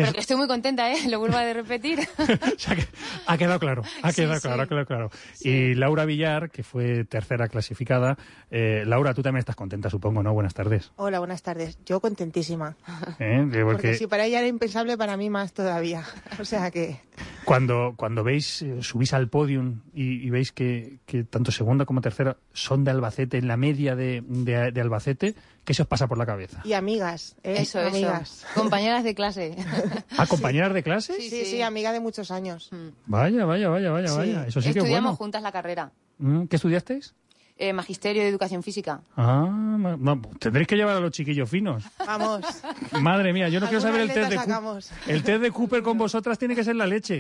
Pero 0.01 0.13
que 0.13 0.20
estoy 0.20 0.38
muy 0.38 0.48
contenta, 0.48 0.92
¿eh? 0.92 1.10
Lo 1.10 1.20
vuelvo 1.20 1.38
a 1.38 1.54
repetir. 1.54 2.00
ha 3.27 3.38
quedado 3.38 3.60
claro, 3.60 3.84
ha 4.04 4.13
quedado 4.13 4.36
sí. 4.36 4.42
claro, 4.42 4.62
ha 4.63 4.68
quedado 4.68 4.86
claro. 4.86 5.12
Y 5.42 5.74
Laura 5.75 6.06
Villar, 6.06 6.50
que 6.50 6.63
fue 6.63 7.04
tercera 7.06 7.48
clasificada. 7.48 8.18
Eh, 8.51 8.84
Laura, 8.86 9.13
tú 9.13 9.22
también 9.22 9.39
estás 9.39 9.56
contenta, 9.56 9.89
supongo, 9.89 10.24
¿no? 10.24 10.34
Buenas 10.34 10.54
tardes. 10.54 10.92
Hola, 10.96 11.20
buenas 11.20 11.42
tardes. 11.44 11.77
Yo 11.86 12.00
contentísima. 12.00 12.75
¿Eh? 13.20 13.39
Porque 13.44 13.63
Porque 13.63 13.94
si 13.96 14.08
para 14.08 14.25
ella 14.25 14.39
era 14.39 14.48
impensable, 14.48 14.98
para 14.98 15.18
mí 15.18 15.30
más 15.30 15.54
todavía. 15.54 16.04
O 16.39 16.46
sea 16.46 16.72
que... 16.72 17.00
cuando, 17.46 17.94
cuando 17.98 18.24
veis, 18.24 18.63
subís 18.82 19.13
al 19.13 19.30
podium 19.30 19.82
y, 19.94 20.25
y 20.25 20.30
veis 20.30 20.51
que, 20.51 21.00
que 21.06 21.24
tanto 21.24 21.51
segunda 21.51 21.86
como 21.86 22.01
tercera 22.01 22.38
son 22.54 22.84
de 22.84 22.92
Albacete, 22.92 23.38
en 23.38 23.48
la 23.48 23.58
media 23.58 23.96
de, 23.96 24.24
de- 24.27 24.72
de 24.72 24.82
Albacete, 24.82 25.36
¿qué 25.68 25.74
se 25.74 25.82
os 25.82 25.88
pasa 25.90 26.08
por 26.08 26.18
la 26.18 26.26
cabeza? 26.26 26.62
Y 26.64 26.72
amigas, 26.72 27.36
¿eh? 27.44 27.56
Eso, 27.60 27.80
eso. 27.82 27.90
amigas. 27.90 28.46
Compañeras 28.56 29.04
de 29.04 29.14
clase. 29.14 29.54
¿A 30.18 30.26
compañeras 30.28 30.74
de 30.74 30.82
clase? 30.82 31.20
Sí, 31.20 31.44
sí, 31.46 31.62
amiga 31.62 31.92
de 31.92 32.00
muchos 32.00 32.32
años. 32.32 32.70
Vaya, 33.06 33.44
vaya, 33.44 33.68
vaya, 33.68 33.92
vaya, 33.92 34.08
Sí. 34.08 34.16
vaya. 34.18 34.48
Eso 34.48 34.62
sí 34.62 34.68
que 34.72 34.80
es 34.80 34.86
Estudiamos 34.86 35.10
bueno. 35.12 35.18
juntas 35.18 35.44
la 35.44 35.52
carrera. 35.52 35.92
Mm, 36.20 36.46
¿Qué 36.46 36.56
estudiasteis? 36.56 37.14
Eh, 37.58 37.74
magisterio 37.74 38.22
de 38.22 38.30
Educación 38.30 38.64
Física. 38.64 39.02
Ah, 39.18 39.46
no, 40.00 40.22
tendréis 40.40 40.68
que 40.68 40.76
llevar 40.78 40.96
a 40.96 41.00
los 41.02 41.12
chiquillos 41.12 41.50
finos. 41.50 41.84
Vamos. 42.06 42.46
Madre 43.02 43.34
mía, 43.34 43.50
yo 43.50 43.60
no 43.60 43.66
quiero 43.66 43.82
saber 43.82 44.02
el 44.02 44.14
test, 44.14 44.30
de 44.30 44.36
sacamos. 44.38 44.92
el 45.08 45.24
test 45.24 45.42
de 45.42 45.52
Cooper 45.52 45.82
con 45.82 45.98
vosotras 45.98 46.38
tiene 46.40 46.56
que 46.56 46.64
ser 46.64 46.76
la 46.78 46.86
leche. 46.88 47.20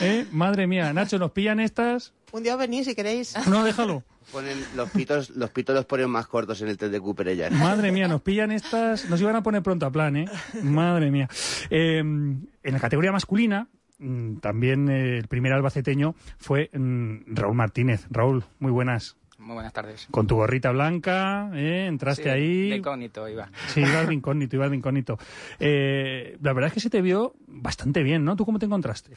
¿Eh? 0.00 0.24
Madre 0.30 0.66
mía, 0.68 0.92
Nacho, 0.94 1.18
¿nos 1.18 1.32
pillan 1.32 1.60
estas? 1.60 2.12
Un 2.30 2.42
día 2.44 2.54
os 2.54 2.60
venís 2.60 2.86
si 2.86 2.94
queréis. 2.94 3.34
No, 3.48 3.64
déjalo. 3.64 4.02
Ponen 4.32 4.58
los 4.74 4.90
pitos, 4.90 5.30
los 5.30 5.50
pitos 5.50 5.74
los 5.74 5.84
ponen 5.84 6.08
más 6.08 6.26
cortos 6.26 6.60
en 6.62 6.68
el 6.68 6.78
test 6.78 6.90
de 6.90 7.00
Cooper 7.00 7.28
ellas. 7.28 7.52
Madre 7.52 7.92
mía, 7.92 8.08
nos 8.08 8.22
pillan 8.22 8.50
estas. 8.50 9.08
Nos 9.10 9.20
iban 9.20 9.36
a 9.36 9.42
poner 9.42 9.62
pronto 9.62 9.84
a 9.84 9.90
plan, 9.90 10.16
¿eh? 10.16 10.24
Madre 10.62 11.10
mía. 11.10 11.28
Eh, 11.68 11.98
en 11.98 12.48
la 12.64 12.80
categoría 12.80 13.12
masculina, 13.12 13.68
mm, 13.98 14.36
también 14.36 14.88
eh, 14.88 15.18
el 15.18 15.28
primer 15.28 15.52
albaceteño 15.52 16.14
fue 16.38 16.70
mm, 16.72 17.34
Raúl 17.34 17.54
Martínez. 17.54 18.06
Raúl, 18.10 18.44
muy 18.58 18.72
buenas. 18.72 19.16
Muy 19.38 19.54
buenas 19.54 19.72
tardes. 19.72 20.06
Con 20.10 20.26
tu 20.26 20.36
gorrita 20.36 20.70
blanca, 20.70 21.50
¿eh? 21.54 21.86
entraste 21.88 22.22
Sí, 22.22 22.28
ahí. 22.28 22.70
De 22.70 22.76
incógnito 22.76 23.28
iba. 23.28 23.50
Sí, 23.66 23.80
ibas 23.80 24.06
de 24.06 24.14
incógnito, 24.14 24.56
ibas 24.56 24.70
de 24.70 24.76
incógnito. 24.76 25.18
Eh, 25.58 26.38
la 26.40 26.52
verdad 26.52 26.68
es 26.68 26.74
que 26.74 26.80
se 26.80 26.90
te 26.90 27.02
vio 27.02 27.34
bastante 27.48 28.02
bien, 28.02 28.24
¿no? 28.24 28.36
¿Tú 28.36 28.46
cómo 28.46 28.58
te 28.60 28.66
encontraste? 28.66 29.12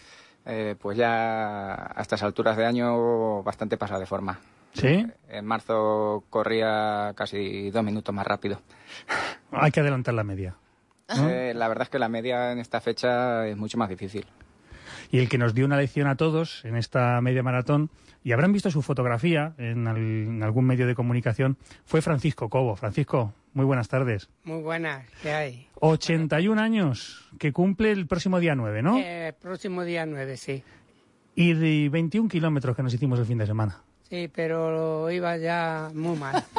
Eh, 0.46 0.76
pues 0.80 0.98
ya 0.98 1.74
a 1.74 2.02
estas 2.02 2.22
alturas 2.24 2.58
de 2.58 2.66
año 2.66 3.44
bastante 3.44 3.78
pasada 3.78 4.00
de 4.00 4.08
forma. 4.08 4.40
¿Sí? 4.76 5.06
En 5.30 5.46
marzo 5.46 6.24
corría 6.30 7.14
casi 7.16 7.70
dos 7.72 7.84
minutos 7.84 8.14
más 8.14 8.26
rápido. 8.28 8.62
Hay 9.52 9.72
que 9.72 9.80
adelantar 9.80 10.14
la 10.14 10.24
media. 10.24 10.56
¿no? 11.10 11.30
Eh, 11.30 11.54
la 11.54 11.68
verdad 11.68 11.84
es 11.84 11.90
que 11.90 12.00
la 12.00 12.10
media 12.10 12.52
en 12.52 12.60
esta 12.60 12.82
fecha 12.82 13.48
es 13.48 13.56
mucho 13.58 13.78
más 13.78 13.90
difícil. 13.90 14.26
Y 15.12 15.20
el 15.20 15.30
que 15.30 15.38
nos 15.38 15.54
dio 15.54 15.66
una 15.66 15.78
lección 15.78 16.08
a 16.08 16.16
todos 16.16 16.66
en 16.66 16.76
esta 16.76 17.22
media 17.22 17.44
maratón, 17.44 17.90
y 18.24 18.32
habrán 18.32 18.52
visto 18.52 18.72
su 18.72 18.82
fotografía 18.82 19.54
en, 19.60 19.88
al- 19.88 19.98
en 19.98 20.42
algún 20.44 20.66
medio 20.66 20.88
de 20.88 20.96
comunicación, 20.96 21.58
fue 21.86 22.02
Francisco 22.02 22.50
Cobo. 22.50 22.76
Francisco, 22.76 23.34
muy 23.54 23.66
buenas 23.66 23.88
tardes. 23.88 24.30
Muy 24.44 24.62
buenas, 24.64 25.06
¿qué 25.22 25.32
hay? 25.32 25.68
81 25.80 26.60
años, 26.60 27.30
que 27.38 27.54
cumple 27.54 27.92
el 27.92 28.08
próximo 28.08 28.40
día 28.40 28.56
9, 28.56 28.82
¿no? 28.82 28.98
Eh, 28.98 29.34
próximo 29.40 29.84
día 29.84 30.06
9, 30.08 30.38
sí. 30.38 30.64
Y 31.36 31.54
de 31.54 31.90
21 31.90 32.28
kilómetros 32.28 32.76
que 32.76 32.82
nos 32.84 32.94
hicimos 32.94 33.20
el 33.20 33.26
fin 33.26 33.38
de 33.38 33.46
semana. 33.46 33.82
Sí, 34.10 34.30
pero 34.34 35.10
iba 35.10 35.36
ya 35.38 35.90
muy 35.94 36.16
mal. 36.18 36.44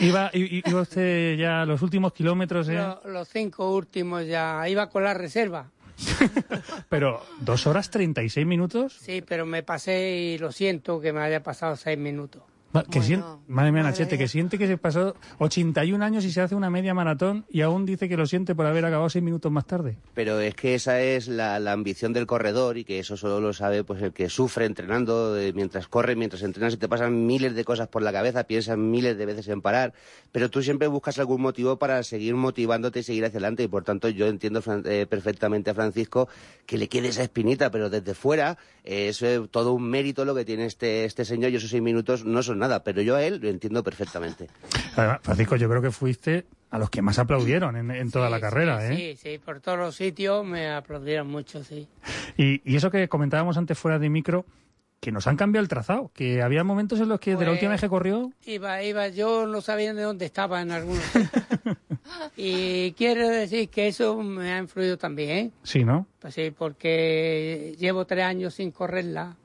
Iba, 0.00 0.30
iba 0.34 0.80
usted 0.80 1.36
ya 1.36 1.64
los 1.64 1.82
últimos 1.82 2.12
kilómetros, 2.12 2.68
¿eh? 2.68 2.74
Lo- 2.76 3.00
los 3.10 3.28
cinco 3.28 3.74
últimos 3.74 4.26
ya 4.26 4.68
iba 4.68 4.88
con 4.88 5.04
la 5.04 5.14
reserva. 5.14 5.70
Pero 6.88 7.22
dos 7.40 7.66
horas 7.66 7.90
36 7.90 8.46
minutos. 8.46 8.96
Sí, 9.00 9.22
pero 9.22 9.46
me 9.46 9.62
pasé 9.62 10.10
y 10.34 10.38
lo 10.38 10.50
siento 10.50 11.00
que 11.00 11.12
me 11.12 11.20
haya 11.20 11.42
pasado 11.42 11.76
seis 11.76 11.98
minutos. 11.98 12.42
Que 12.90 13.02
sien- 13.02 13.22
madre 13.48 13.70
mía, 13.72 13.82
Nachete, 13.82 14.16
que 14.16 14.28
siente 14.28 14.56
que 14.58 14.66
se 14.66 14.78
pasó 14.78 15.14
81 15.38 16.02
años 16.04 16.24
y 16.24 16.32
se 16.32 16.40
hace 16.40 16.54
una 16.54 16.70
media 16.70 16.94
maratón 16.94 17.44
y 17.50 17.60
aún 17.60 17.84
dice 17.84 18.08
que 18.08 18.16
lo 18.16 18.24
siente 18.26 18.54
por 18.54 18.64
haber 18.66 18.84
acabado 18.84 19.10
seis 19.10 19.22
minutos 19.22 19.52
más 19.52 19.66
tarde. 19.66 19.98
Pero 20.14 20.40
es 20.40 20.54
que 20.54 20.74
esa 20.74 21.00
es 21.02 21.28
la, 21.28 21.58
la 21.60 21.72
ambición 21.72 22.12
del 22.12 22.26
corredor 22.26 22.78
y 22.78 22.84
que 22.84 22.98
eso 22.98 23.16
solo 23.16 23.40
lo 23.40 23.52
sabe 23.52 23.84
pues 23.84 24.00
el 24.02 24.12
que 24.12 24.28
sufre 24.30 24.64
entrenando 24.64 25.38
eh, 25.38 25.52
mientras 25.52 25.86
corre, 25.88 26.16
mientras 26.16 26.42
entrenas 26.42 26.74
y 26.74 26.76
te 26.78 26.88
pasan 26.88 27.26
miles 27.26 27.54
de 27.54 27.64
cosas 27.64 27.88
por 27.88 28.02
la 28.02 28.12
cabeza, 28.12 28.44
piensas 28.44 28.78
miles 28.78 29.18
de 29.18 29.26
veces 29.26 29.48
en 29.48 29.60
parar, 29.60 29.92
pero 30.32 30.48
tú 30.48 30.62
siempre 30.62 30.88
buscas 30.88 31.18
algún 31.18 31.42
motivo 31.42 31.76
para 31.78 32.02
seguir 32.02 32.34
motivándote 32.36 33.00
y 33.00 33.02
seguir 33.02 33.24
hacia 33.24 33.36
adelante. 33.38 33.62
Y 33.64 33.68
por 33.68 33.84
tanto 33.84 34.08
yo 34.08 34.26
entiendo 34.26 34.62
Fran- 34.62 34.82
eh, 34.86 35.06
perfectamente 35.06 35.70
a 35.70 35.74
Francisco 35.74 36.28
que 36.66 36.78
le 36.78 36.88
quede 36.88 37.08
esa 37.08 37.22
espinita, 37.22 37.70
pero 37.70 37.90
desde 37.90 38.14
fuera 38.14 38.56
eh, 38.84 39.08
eso 39.08 39.26
es 39.26 39.50
todo 39.50 39.72
un 39.74 39.82
mérito 39.90 40.24
lo 40.24 40.34
que 40.34 40.44
tiene 40.44 40.64
este, 40.66 41.04
este 41.04 41.24
señor 41.24 41.50
y 41.52 41.56
esos 41.56 41.70
seis 41.70 41.82
minutos 41.82 42.24
no 42.24 42.42
son 42.42 42.61
nada, 42.62 42.82
pero 42.82 43.02
yo 43.02 43.16
a 43.16 43.22
él 43.22 43.38
lo 43.42 43.48
entiendo 43.48 43.82
perfectamente. 43.84 44.48
Además, 44.96 45.20
Francisco, 45.22 45.56
yo 45.56 45.68
creo 45.68 45.82
que 45.82 45.90
fuiste 45.90 46.46
a 46.70 46.78
los 46.78 46.88
que 46.88 47.02
más 47.02 47.18
aplaudieron 47.18 47.76
en, 47.76 47.90
en 47.90 48.10
toda 48.10 48.30
la 48.30 48.40
carrera, 48.40 48.88
¿eh? 48.90 48.96
Sí, 48.96 49.16
sí, 49.16 49.38
por 49.38 49.60
todos 49.60 49.78
los 49.78 49.94
sitios 49.96 50.44
me 50.46 50.70
aplaudieron 50.70 51.26
mucho, 51.28 51.62
sí. 51.62 51.86
Y, 52.38 52.62
y 52.64 52.76
eso 52.76 52.90
que 52.90 53.08
comentábamos 53.08 53.58
antes 53.58 53.78
fuera 53.78 53.98
de 53.98 54.08
micro, 54.08 54.46
que 54.98 55.10
nos 55.12 55.26
han 55.26 55.36
cambiado 55.36 55.62
el 55.64 55.68
trazado, 55.68 56.10
que 56.14 56.42
había 56.42 56.62
momentos 56.64 57.00
en 57.00 57.08
los 57.08 57.18
que 57.20 57.32
de 57.32 57.38
la 57.38 57.44
Pues- 57.46 57.56
última 57.56 57.72
vez 57.72 57.80
que 57.80 57.88
corrió, 57.88 58.30
Iba, 58.46 58.82
iba, 58.84 59.08
yo 59.08 59.46
no 59.46 59.60
sabía 59.60 59.92
de 59.92 60.02
dónde 60.02 60.24
estaba 60.26 60.62
en 60.62 60.70
algunos 60.70 61.02
sitios. 61.12 61.76
Y 62.36 62.92
quiero 62.92 63.28
decir 63.28 63.68
que 63.68 63.88
eso 63.88 64.16
me 64.22 64.52
ha 64.52 64.58
influido 64.58 64.96
también, 64.96 65.30
¿eh? 65.30 65.50
sí, 65.62 65.84
¿no? 65.84 66.06
Pues 66.20 66.34
sí, 66.34 66.52
porque 66.56 67.74
llevo 67.78 68.06
tres 68.06 68.24
años 68.24 68.54
sin 68.54 68.70
correrla, 68.70 69.36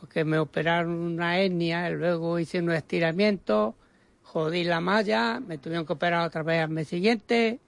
porque 0.00 0.24
me 0.24 0.38
operaron 0.38 0.92
una 0.92 1.38
hernia, 1.38 1.90
y 1.90 1.94
luego 1.94 2.38
hice 2.38 2.58
un 2.60 2.70
estiramiento, 2.70 3.74
jodí 4.22 4.64
la 4.64 4.80
malla, 4.80 5.40
me 5.40 5.58
tuvieron 5.58 5.86
que 5.86 5.94
operar 5.94 6.26
otra 6.26 6.42
vez 6.42 6.62
al 6.62 6.70
mes 6.70 6.88
siguiente, 6.88 7.60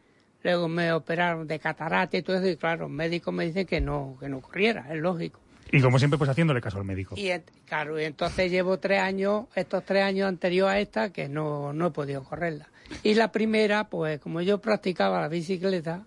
luego 0.43 0.69
me 0.69 0.93
operaron 0.93 1.47
de 1.47 1.59
catarata 1.59 2.17
y 2.17 2.23
todo 2.23 2.37
eso, 2.37 2.49
y 2.49 2.57
claro, 2.57 2.83
los 2.83 2.91
médicos 2.91 3.33
me 3.33 3.47
dicen 3.47 3.67
que 3.67 3.81
no, 3.81 4.17
que 4.21 4.29
no 4.29 4.41
corriera, 4.41 4.87
es 4.91 4.99
lógico. 4.99 5.41
Y 5.71 5.83
como 5.83 5.99
siempre, 5.99 6.17
pues 6.17 6.31
haciéndole 6.31 6.61
caso 6.61 6.79
al 6.79 6.85
médico. 6.85 7.15
Y 7.17 7.31
claro, 7.67 8.01
y 8.01 8.05
entonces 8.05 8.51
llevo 8.51 8.79
tres 8.79 9.01
años, 9.01 9.47
estos 9.55 9.85
tres 9.85 10.03
años 10.03 10.29
anteriores 10.29 10.75
a 10.75 10.81
esta, 10.81 11.13
que 11.13 11.29
no, 11.29 11.73
no 11.73 11.89
he 11.89 11.91
podido 11.91 12.25
correrla. 12.25 12.69
Y 13.03 13.15
la 13.15 13.31
primera, 13.31 13.85
pues 13.85 14.19
como 14.19 14.41
yo 14.41 14.61
practicaba 14.61 15.21
la 15.21 15.29
bicicleta, 15.29 16.05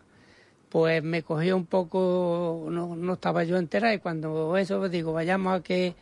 pues 0.69 1.03
me 1.03 1.21
cogió 1.21 1.55
un 1.55 1.65
poco, 1.65 2.67
no, 2.71 2.95
no 2.95 3.13
estaba 3.13 3.43
yo 3.43 3.57
entera 3.57 3.93
y 3.93 3.99
cuando 3.99 4.57
eso 4.57 4.79
pues, 4.79 4.91
digo, 4.91 5.13
vayamos 5.13 5.59
a 5.59 5.61
que 5.61 5.93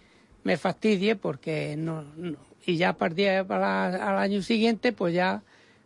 me 0.44 0.58
fastidie 0.58 1.16
porque 1.16 1.76
no, 1.78 2.04
no. 2.18 2.38
y 2.66 2.78
ya 2.78 2.90
a 2.90 2.94
partir 2.94 3.44
para 3.48 3.88
al 3.88 4.18
año 4.18 4.42
siguiente 4.42 4.92
pues 4.94 5.14
ya 5.14 5.42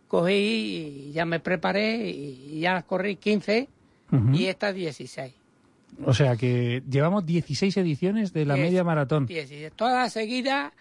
cogí 0.08 0.32
y 1.08 1.12
ya 1.12 1.24
me 1.24 1.40
preparé 1.40 2.08
y 2.08 2.60
ya 2.60 2.82
corrí 2.82 3.16
15 3.16 3.68
Ujú. 4.12 4.32
y 4.34 4.46
esta 4.46 4.72
16. 4.72 5.32
O 6.04 6.12
sea 6.14 6.36
que 6.36 6.82
llevamos 6.90 7.24
16 7.24 7.76
ediciones 7.76 8.32
de 8.32 8.44
la 8.44 8.56
media 8.56 8.82
maratón. 8.84 9.26
16. 9.26 9.72
Todas 9.76 10.12
seguidas 10.12 10.72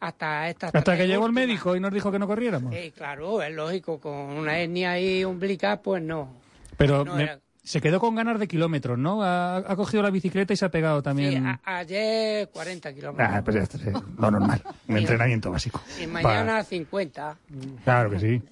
hasta 0.00 0.48
esta. 0.48 0.66
Hasta 0.72 0.96
que 0.96 1.06
llegó 1.06 1.26
el 1.26 1.32
médico 1.32 1.74
y 1.74 1.80
nos 1.80 1.92
dijo 1.92 2.12
que 2.12 2.18
no 2.18 2.26
corriéramos. 2.26 2.74
Sí, 2.74 2.92
claro, 2.92 3.42
es 3.42 3.52
lógico, 3.54 3.98
con 3.98 4.12
una 4.14 4.58
hernia 4.58 4.92
ahí 4.92 5.24
umbilical, 5.24 5.80
pues 5.80 6.02
no. 6.02 6.28
Pero 6.76 7.04
no 7.04 7.16
me- 7.16 7.22
era- 7.24 7.40
se 7.68 7.80
quedó 7.80 8.00
con 8.00 8.14
ganas 8.14 8.38
de 8.38 8.48
kilómetros, 8.48 8.98
¿no? 8.98 9.22
Ha, 9.22 9.58
ha 9.58 9.76
cogido 9.76 10.02
la 10.02 10.10
bicicleta 10.10 10.52
y 10.52 10.56
se 10.56 10.64
ha 10.64 10.70
pegado 10.70 10.98
Sí, 11.00 11.04
también. 11.04 11.46
a- 11.46 11.60
ayer 11.64 12.48
40 12.48 12.92
kilómetros. 12.94 13.28
Ah, 13.30 13.42
pues 13.44 13.56
ya 13.56 13.62
está, 13.62 13.78
sí, 13.78 13.90
lo 14.18 14.30
normal, 14.30 14.62
un 14.88 14.96
entrenamiento 14.96 15.50
básico. 15.50 15.82
y 16.02 16.06
mañana 16.06 16.64
50. 16.64 17.22
Pa- 17.34 17.82
Claro 17.84 18.10
que 18.10 18.18
sí. 18.20 18.42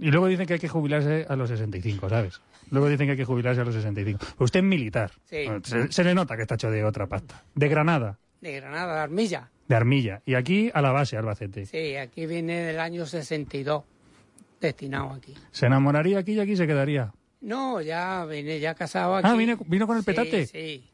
Y 0.00 0.10
luego 0.10 0.26
dicen 0.26 0.46
que 0.46 0.54
hay 0.54 0.58
que 0.58 0.68
jubilarse 0.68 1.26
a 1.28 1.36
los 1.36 1.48
65, 1.48 2.08
¿sabes? 2.08 2.40
Luego 2.70 2.88
dicen 2.88 3.06
que 3.06 3.12
hay 3.12 3.16
que 3.16 3.24
jubilarse 3.24 3.60
a 3.60 3.64
los 3.64 3.74
65. 3.74 4.18
Pero 4.20 4.44
usted 4.44 4.60
es 4.60 4.66
militar. 4.66 5.10
Sí. 5.24 5.44
Se, 5.62 5.90
se 5.92 6.04
le 6.04 6.14
nota 6.14 6.36
que 6.36 6.42
está 6.42 6.54
hecho 6.56 6.70
de 6.70 6.84
otra 6.84 7.06
pasta. 7.06 7.42
De 7.54 7.68
Granada, 7.68 8.18
De 8.40 8.52
Granada, 8.56 8.94
de 8.94 9.00
Armilla. 9.00 9.50
de 9.68 9.74
Armilla. 9.76 10.22
Y 10.26 10.34
aquí 10.34 10.70
a 10.74 10.80
la 10.82 10.92
base, 10.92 11.16
Albacete. 11.16 11.66
Sí, 11.66 11.96
aquí 11.96 12.26
viene 12.26 12.62
del 12.62 12.78
año 12.80 13.06
62, 13.06 13.84
destinado 14.60 15.12
aquí. 15.12 15.34
¿Se 15.50 15.66
enamoraría 15.66 16.18
aquí 16.18 16.32
y 16.32 16.40
aquí 16.40 16.56
se 16.56 16.66
quedaría? 16.66 17.12
No, 17.46 17.80
ya 17.80 18.24
vine 18.24 18.58
ya 18.58 18.74
casado 18.74 19.14
aquí. 19.14 19.28
Ah, 19.30 19.34
vine- 19.36 19.56
vino 19.66 19.86
con 19.86 19.96
el 19.96 20.02
Sí, 20.02 20.06
petate. 20.06 20.46
Sí, 20.46 20.84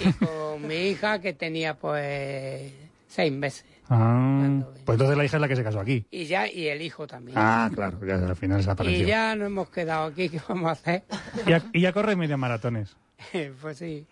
Y 0.00 0.12
con 0.12 0.64
mi 0.66 0.74
hija 0.90 1.20
que 1.20 1.32
tenía 1.32 1.74
pues 1.76 2.72
seis 3.08 3.32
meses. 3.32 3.64
Ah, 3.88 4.60
pues 4.84 4.94
entonces 4.94 5.16
la 5.16 5.24
hija 5.24 5.36
es 5.36 5.40
la 5.40 5.48
que 5.48 5.56
se 5.56 5.64
casó 5.64 5.80
aquí. 5.80 6.06
Y 6.12 6.26
ya, 6.26 6.48
y 6.48 6.68
el 6.68 6.80
hijo 6.80 7.08
también. 7.08 7.36
Ah, 7.36 7.68
claro, 7.74 7.98
ya 8.06 8.14
al 8.14 8.36
final 8.36 8.62
se 8.62 8.70
y 8.88 9.04
ya 9.04 9.34
no 9.34 9.46
hemos 9.46 9.68
quedado 9.70 10.06
aquí, 10.06 10.28
¿qué 10.28 10.40
vamos 10.48 10.68
a 10.68 10.72
hacer? 10.72 11.02
Y 11.44 11.50
ya, 11.50 11.62
y 11.72 11.80
ya 11.80 11.92
corre 11.92 12.14
media 12.14 12.36
maratones. 12.36 12.96
pues 13.60 13.78
sí. 13.78 14.06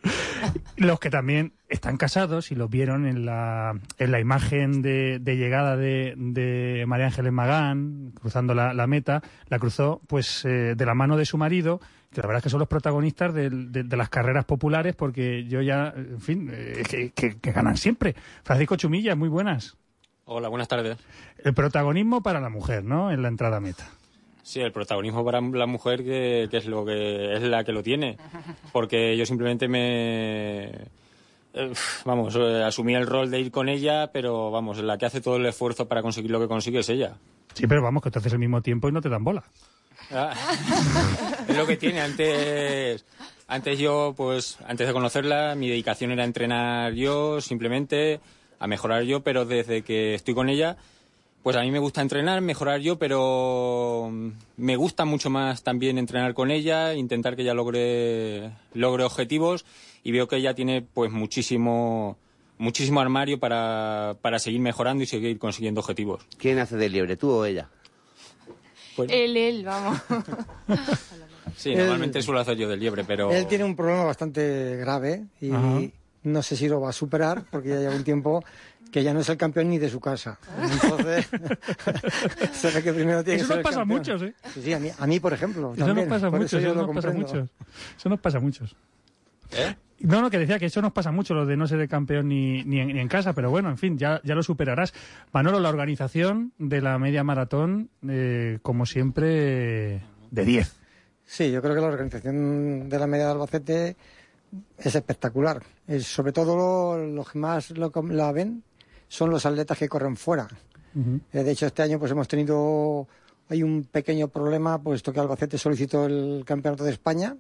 Los 0.77 0.99
que 1.01 1.11
también 1.11 1.53
están 1.69 1.97
casados 1.97 2.51
y 2.51 2.55
los 2.55 2.71
vieron 2.71 3.07
en 3.07 3.25
la, 3.27 3.79
en 3.99 4.11
la 4.11 4.21
imagen 4.21 4.83
de, 4.83 5.19
de 5.21 5.37
llegada 5.37 5.77
de, 5.77 6.15
de 6.17 6.85
María 6.87 7.07
Ángeles 7.07 7.33
Magán, 7.33 8.13
cruzando 8.21 8.55
la, 8.55 8.75
la 8.75 8.87
meta, 8.87 9.23
la 9.49 9.59
cruzó 9.59 10.01
pues 10.07 10.45
eh, 10.45 10.75
de 10.77 10.87
la 10.87 10.95
mano 10.95 11.17
de 11.17 11.27
su 11.27 11.39
marido, 11.39 11.81
que 12.13 12.21
la 12.21 12.27
verdad 12.29 12.39
es 12.39 12.43
que 12.45 12.51
son 12.51 12.61
los 12.61 12.69
protagonistas 12.69 13.35
del- 13.35 13.73
de, 13.73 13.85
de 13.85 13.97
las 13.97 14.09
carreras 14.09 14.45
populares, 14.45 14.95
porque 14.97 15.45
yo 15.45 15.61
ya, 15.63 15.93
en 15.97 16.21
fin, 16.21 16.51
eh, 16.53 16.83
que, 16.89 17.11
que- 17.13 17.37
que 17.39 17.53
ganan 17.53 17.77
siempre. 17.77 18.15
Francisco 18.43 18.77
Chumilla, 18.77 19.15
muy 19.17 19.29
buenas. 19.29 19.77
Hola, 20.27 20.49
buenas 20.49 20.69
tardes. 20.69 20.97
El 21.39 21.53
protagonismo 21.55 22.23
para 22.23 22.41
la 22.41 22.49
mujer, 22.49 22.83
¿no? 22.85 23.11
En 23.13 23.21
la 23.23 23.29
entrada 23.29 23.59
a 23.59 23.61
meta. 23.61 23.87
Sí, 24.45 24.61
el 24.61 24.73
protagonismo 24.73 25.25
para 25.25 25.41
la 25.41 25.67
mujer 25.67 26.05
que, 26.05 26.49
que 26.51 26.59
es 26.59 26.67
lo 26.67 26.85
que 26.85 27.35
es 27.35 27.43
la 27.43 27.65
que 27.65 27.73
lo 27.73 27.83
tiene, 27.83 28.19
porque 28.73 29.17
yo 29.17 29.25
simplemente 29.25 29.69
me 29.69 30.67
eh, 31.55 31.73
vamos 32.05 32.37
eh, 32.37 32.63
asumí 32.63 32.95
el 32.95 33.07
rol 33.07 33.31
de 33.31 33.41
ir 33.41 33.51
con 33.51 33.71
ella, 33.71 34.11
pero 34.13 34.51
vamos 34.51 34.79
la 34.79 34.99
que 34.99 35.07
hace 35.07 35.23
todo 35.23 35.37
el 35.37 35.47
esfuerzo 35.47 35.89
para 35.89 36.03
conseguir 36.03 36.31
lo 36.31 36.41
que 36.41 36.47
consigue 36.47 36.81
es 36.81 36.89
ella. 36.91 37.15
Sí, 37.55 37.67
pero 37.67 37.81
vamos, 37.81 38.03
que 38.03 38.11
te 38.11 38.19
haces 38.19 38.35
el 38.35 38.39
mismo 38.39 38.61
tiempo 38.61 38.87
y 38.89 38.93
no 38.93 39.01
te 39.01 39.09
dan 39.09 39.25
bola. 39.25 39.45
Ah, 40.11 40.35
es 41.49 41.57
lo 41.57 41.67
que 41.67 41.79
tiene. 41.79 42.03
Antes, 42.03 43.07
antes 43.47 43.79
yo, 43.79 44.13
pues, 44.15 44.59
antes 44.67 44.87
de 44.87 44.93
conocerla, 44.93 45.55
mi 45.55 45.71
dedicación 45.71 46.11
era 46.11 46.25
entrenar 46.25 46.93
yo, 46.93 47.41
simplemente, 47.41 48.21
a 48.59 48.67
mejorar 48.67 49.05
yo, 49.05 49.23
pero 49.23 49.47
desde 49.47 49.83
que 49.83 50.15
estoy 50.15 50.35
con 50.35 50.51
ella, 50.51 50.77
pues 51.45 51.57
a 51.57 51.61
mí 51.61 51.71
me 51.71 51.79
gusta 51.79 52.01
entrenar, 52.01 52.41
mejorar 52.41 52.81
yo, 52.81 52.99
pero 52.99 54.09
mm, 54.11 54.31
me 54.57 54.77
gusta 54.77 55.05
mucho 55.05 55.29
más 55.29 55.63
también 55.63 55.99
entrenar 55.99 56.33
con 56.33 56.51
ella, 56.51 56.95
intentar 56.95 57.37
que 57.37 57.43
ella 57.43 57.53
logre, 57.53 58.51
logre 58.73 59.05
objetivos 59.05 59.67
y 60.03 60.11
veo 60.11 60.27
que 60.27 60.37
ella 60.37 60.55
tiene, 60.55 60.81
pues, 60.81 61.13
muchísimo, 61.13 62.17
muchísimo 62.57 63.01
armario 63.01 63.39
para, 63.39 64.17
para 64.23 64.39
seguir 64.39 64.63
mejorando 64.63 65.05
y 65.05 65.07
seguir 65.07 65.39
consiguiendo 65.39 65.83
objetivos. 65.83 66.27
¿Quién 66.39 66.59
hace 66.61 66.77
de 66.77 66.89
liebre, 66.89 67.19
tú 67.19 67.31
o 67.31 67.45
ella? 67.45 67.69
Él, 69.09 69.37
él, 69.37 69.65
vamos. 69.65 70.01
Sí, 71.57 71.71
Él- 71.71 71.79
normalmente 71.79 72.21
suelo 72.23 72.41
hacer 72.41 72.57
yo 72.57 72.69
del 72.69 72.81
liebre, 72.81 73.05
pero... 73.05 73.31
Él 73.31 73.47
tiene 73.47 73.65
un 73.65 73.77
problema 73.77 74.05
bastante 74.05 74.77
grave 74.77 75.27
y 75.41 75.53
Ajá. 75.53 75.83
no 76.25 76.43
sé 76.43 76.57
si 76.57 76.69
lo 76.69 76.81
va 76.81 76.89
a 76.89 76.93
superar 76.93 77.45
porque 77.51 77.69
ya 77.69 77.77
lleva 77.77 77.95
un 77.95 78.03
tiempo 78.03 78.43
que 78.95 79.03
ya 79.03 79.13
no 79.13 79.19
es 79.19 79.29
el 79.29 79.37
campeón 79.37 79.71
ni 79.71 79.79
de 79.79 79.89
su 79.89 79.99
casa. 79.99 80.39
Entonces, 80.57 81.27
se 82.53 82.71
ve 82.71 82.81
que 82.81 82.93
primero 82.93 83.25
tiene 83.25 83.41
Eso 83.41 83.49
que 83.49 83.55
ser 83.55 83.57
nos 83.57 83.65
pasa 83.65 83.81
a 83.81 83.85
muchos, 83.85 84.23
¿eh? 84.23 84.35
Sí, 84.55 84.63
sí, 84.63 84.73
a 84.73 84.79
mí, 84.79 84.89
a 84.97 85.05
mí, 85.09 85.19
por 85.19 85.33
ejemplo. 85.33 85.73
Eso 85.75 85.85
también. 85.85 86.09
nos 86.09 86.15
pasa 86.17 86.29
a 86.29 86.31
muchos, 86.31 86.53
eso 86.63 86.75
nos 86.77 86.95
pasa 86.95 87.11
muchos. 87.11 87.49
Eso 87.99 88.09
nos 88.09 88.21
pasa 88.21 88.39
a 88.39 88.41
muchos. 88.41 88.77
¿Eh? 89.51 89.75
No, 89.99 90.21
no, 90.23 90.31
que 90.31 90.39
decía 90.39 90.61
que 90.61 90.67
eso 90.67 90.81
nos 90.81 90.93
pasa 90.93 91.11
mucho, 91.11 91.35
lo 91.35 91.45
de 91.45 91.57
no 91.57 91.67
ser 91.67 91.81
el 91.81 91.89
campeón 91.89 92.29
ni, 92.29 92.63
ni, 92.63 92.79
en, 92.79 92.87
ni 92.87 93.01
en 93.01 93.09
casa, 93.09 93.33
pero 93.33 93.51
bueno, 93.51 93.69
en 93.69 93.79
fin, 93.79 93.99
ya, 93.99 94.21
ya 94.23 94.37
lo 94.37 94.45
superarás. 94.45 94.95
Manolo, 95.33 95.59
la 95.59 95.71
organización 95.71 96.53
de 96.59 96.81
la 96.81 96.97
media 97.01 97.25
maratón, 97.25 97.91
eh, 98.09 98.61
como 98.63 98.87
siempre, 98.87 100.05
de 100.31 100.45
10. 100.45 100.73
Sí, 101.27 101.51
yo 101.51 101.61
creo 101.63 101.75
que 101.75 101.81
la 101.81 101.89
organización 101.89 102.89
de 102.89 102.99
la 103.01 103.09
media 103.09 103.25
de 103.27 103.33
Albacete 103.33 103.97
es 104.79 104.95
espectacular. 104.95 105.65
Es, 105.89 106.07
sobre 106.07 106.31
todo 106.31 106.55
lo- 106.57 107.05
los 107.09 107.29
que 107.33 107.41
más 107.41 107.71
lo 107.73 107.91
com- 107.91 108.11
la 108.13 108.31
ven 108.31 108.63
son 109.15 109.31
los 109.31 109.47
atletas 109.47 109.79
que 109.79 109.89
corren 109.89 110.17
fuera. 110.17 110.49
Eh, 111.33 111.43
de 111.43 111.51
hecho, 111.51 111.67
este 111.67 111.83
año 111.83 111.99
pues 111.99 112.11
hemos 112.11 112.27
tenido 112.29 113.07
hay 113.49 113.63
un 113.63 113.85
pequeño 113.85 114.29
problema, 114.29 114.81
puesto 114.83 115.13
que 115.13 115.21
Albacete 115.21 115.59
solicitó 115.59 116.07
el 116.07 116.43
campeonato 116.45 116.83
de 116.85 116.93
España. 116.93 117.37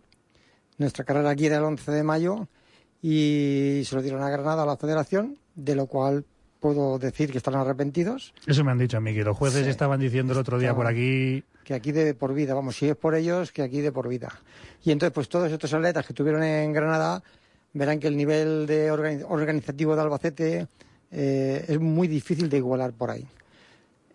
Nuestra 0.78 1.04
carrera 1.04 1.30
aquí 1.30 1.46
era 1.46 1.56
el 1.58 1.64
11 1.64 1.90
de 1.90 2.02
mayo 2.02 2.46
y 3.02 3.82
se 3.84 3.94
lo 3.96 4.02
dieron 4.02 4.22
a 4.22 4.30
Granada 4.30 4.62
a 4.62 4.66
la 4.66 4.76
federación, 4.76 5.38
de 5.54 5.74
lo 5.74 5.86
cual 5.86 6.24
puedo 6.60 6.98
decir 6.98 7.30
que 7.30 7.38
están 7.38 7.54
arrepentidos. 7.54 8.32
Eso 8.46 8.64
me 8.64 8.72
han 8.72 8.78
dicho 8.78 8.96
a 8.96 9.00
mí, 9.00 9.12
que 9.14 9.24
los 9.24 9.36
jueces 9.36 9.64
Sí. 9.64 9.70
estaban 9.70 10.00
diciendo 10.00 10.32
el 10.32 10.38
otro 10.38 10.58
día 10.58 10.74
por 10.74 10.86
aquí. 10.86 11.42
que 11.64 11.72
aquí 11.74 11.92
de 11.92 12.12
por 12.14 12.34
vida, 12.34 12.52
vamos, 12.54 12.76
si 12.76 12.88
es 12.90 12.96
por 12.96 13.14
ellos, 13.14 13.50
que 13.50 13.62
aquí 13.62 13.80
de 13.80 13.90
por 13.90 14.06
vida. 14.08 14.30
Y 14.84 14.90
entonces, 14.90 15.14
pues 15.14 15.28
todos 15.30 15.50
estos 15.50 15.72
atletas 15.72 16.06
que 16.06 16.12
tuvieron 16.12 16.42
en 16.42 16.72
Granada 16.74 17.22
verán 17.72 17.98
que 18.00 18.06
el 18.08 18.16
nivel 18.18 18.66
de 18.66 18.92
organi- 18.92 19.24
organizativo 19.26 19.94
de 19.96 20.02
Albacete 20.02 20.68
eh, 21.16 21.64
es 21.68 21.78
muy 21.80 22.08
difícil 22.08 22.48
de 22.48 22.56
igualar 22.58 22.92
por 22.92 23.10
ahí. 23.10 23.24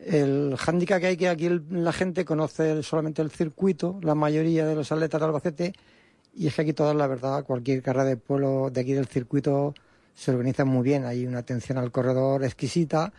El 0.06 0.56
hándicap 0.58 1.00
que 1.00 1.08
hay 1.08 1.18
que 1.18 1.30
aquí 1.30 1.46
el- 1.46 1.64
la 1.70 1.92
gente 1.94 2.24
conoce 2.26 2.72
el- 2.72 2.84
solamente 2.84 3.22
el 3.22 3.32
circuito, 3.32 4.00
la 4.02 4.16
mayoría 4.16 4.66
de 4.66 4.76
los 4.76 4.92
atletas 4.92 5.20
de 5.20 5.26
Albacete, 5.28 5.74
y 6.36 6.48
es 6.48 6.56
que 6.56 6.62
aquí 6.62 6.74
toda 6.74 6.94
la 6.94 7.08
verdad, 7.08 7.44
cualquier 7.44 7.82
carrera 7.82 8.06
de 8.06 8.18
pueblo 8.18 8.70
de 8.70 8.82
aquí 8.82 8.94
del 8.94 9.08
circuito 9.08 9.74
se 10.14 10.32
organiza 10.32 10.66
muy 10.66 10.84
bien, 10.84 11.06
hay 11.06 11.26
una 11.26 11.40
atención 11.40 11.78
al 11.78 11.92
corredor 11.92 12.44
exquisita, 12.44 13.12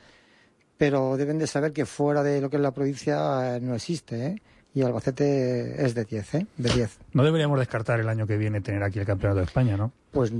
pero 0.78 1.16
deben 1.16 1.38
de 1.38 1.46
saber 1.46 1.72
que 1.72 1.84
fuera 1.86 2.22
de 2.22 2.40
lo 2.40 2.48
que 2.48 2.56
es 2.56 2.62
la 2.62 2.72
provincia 2.72 3.56
eh, 3.56 3.60
no 3.60 3.74
existe, 3.74 4.26
¿eh? 4.26 4.42
Y 4.72 4.82
Albacete 4.82 5.84
es 5.84 5.94
de 5.94 6.04
10, 6.04 6.34
¿eh? 6.36 6.46
De 6.56 6.70
10. 6.70 6.98
No 7.12 7.24
deberíamos 7.24 7.58
descartar 7.58 7.98
el 8.00 8.08
año 8.08 8.26
que 8.26 8.36
viene 8.36 8.60
tener 8.60 8.82
aquí 8.82 9.00
el 9.00 9.04
campeonato 9.06 9.40
de 9.40 9.44
España, 9.46 9.76
¿no? 9.76 9.92
Pues 10.12 10.32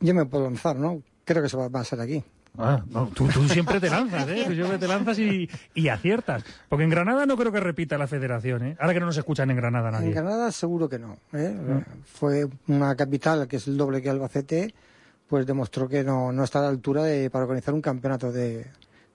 yo 0.00 0.14
me 0.14 0.26
puedo 0.26 0.44
lanzar, 0.44 0.76
¿no? 0.76 1.00
Creo 1.26 1.42
que 1.42 1.48
se 1.48 1.56
va, 1.56 1.68
a 1.72 1.84
ser 1.84 2.00
aquí. 2.00 2.22
Ah, 2.56 2.80
no, 2.88 3.08
tú, 3.08 3.26
tú 3.26 3.48
siempre 3.48 3.80
te 3.80 3.90
lanzas, 3.90 4.28
¿eh? 4.28 4.44
Tú 4.46 4.54
siempre 4.54 4.78
te 4.78 4.86
lanzas 4.86 5.18
y, 5.18 5.50
y 5.74 5.88
aciertas. 5.88 6.44
Porque 6.68 6.84
en 6.84 6.90
Granada 6.90 7.26
no 7.26 7.36
creo 7.36 7.50
que 7.50 7.58
repita 7.58 7.98
la 7.98 8.06
federación, 8.06 8.64
¿eh? 8.64 8.76
Ahora 8.78 8.94
que 8.94 9.00
no 9.00 9.06
nos 9.06 9.16
escuchan 9.16 9.50
en 9.50 9.56
Granada 9.56 9.90
nadie. 9.90 10.06
En 10.06 10.14
Granada 10.14 10.52
seguro 10.52 10.88
que 10.88 11.00
no. 11.00 11.18
¿eh? 11.32 11.50
Mm. 11.50 11.80
Fue 12.04 12.46
una 12.68 12.94
capital 12.94 13.48
que 13.48 13.56
es 13.56 13.66
el 13.66 13.76
doble 13.76 14.00
que 14.00 14.08
Albacete, 14.08 14.72
pues 15.26 15.44
demostró 15.46 15.88
que 15.88 16.04
no, 16.04 16.30
no 16.30 16.44
está 16.44 16.60
a 16.60 16.62
la 16.62 16.68
altura 16.68 17.02
de, 17.02 17.28
para 17.28 17.44
organizar 17.44 17.74
un 17.74 17.82
campeonato 17.82 18.30
de, 18.30 18.64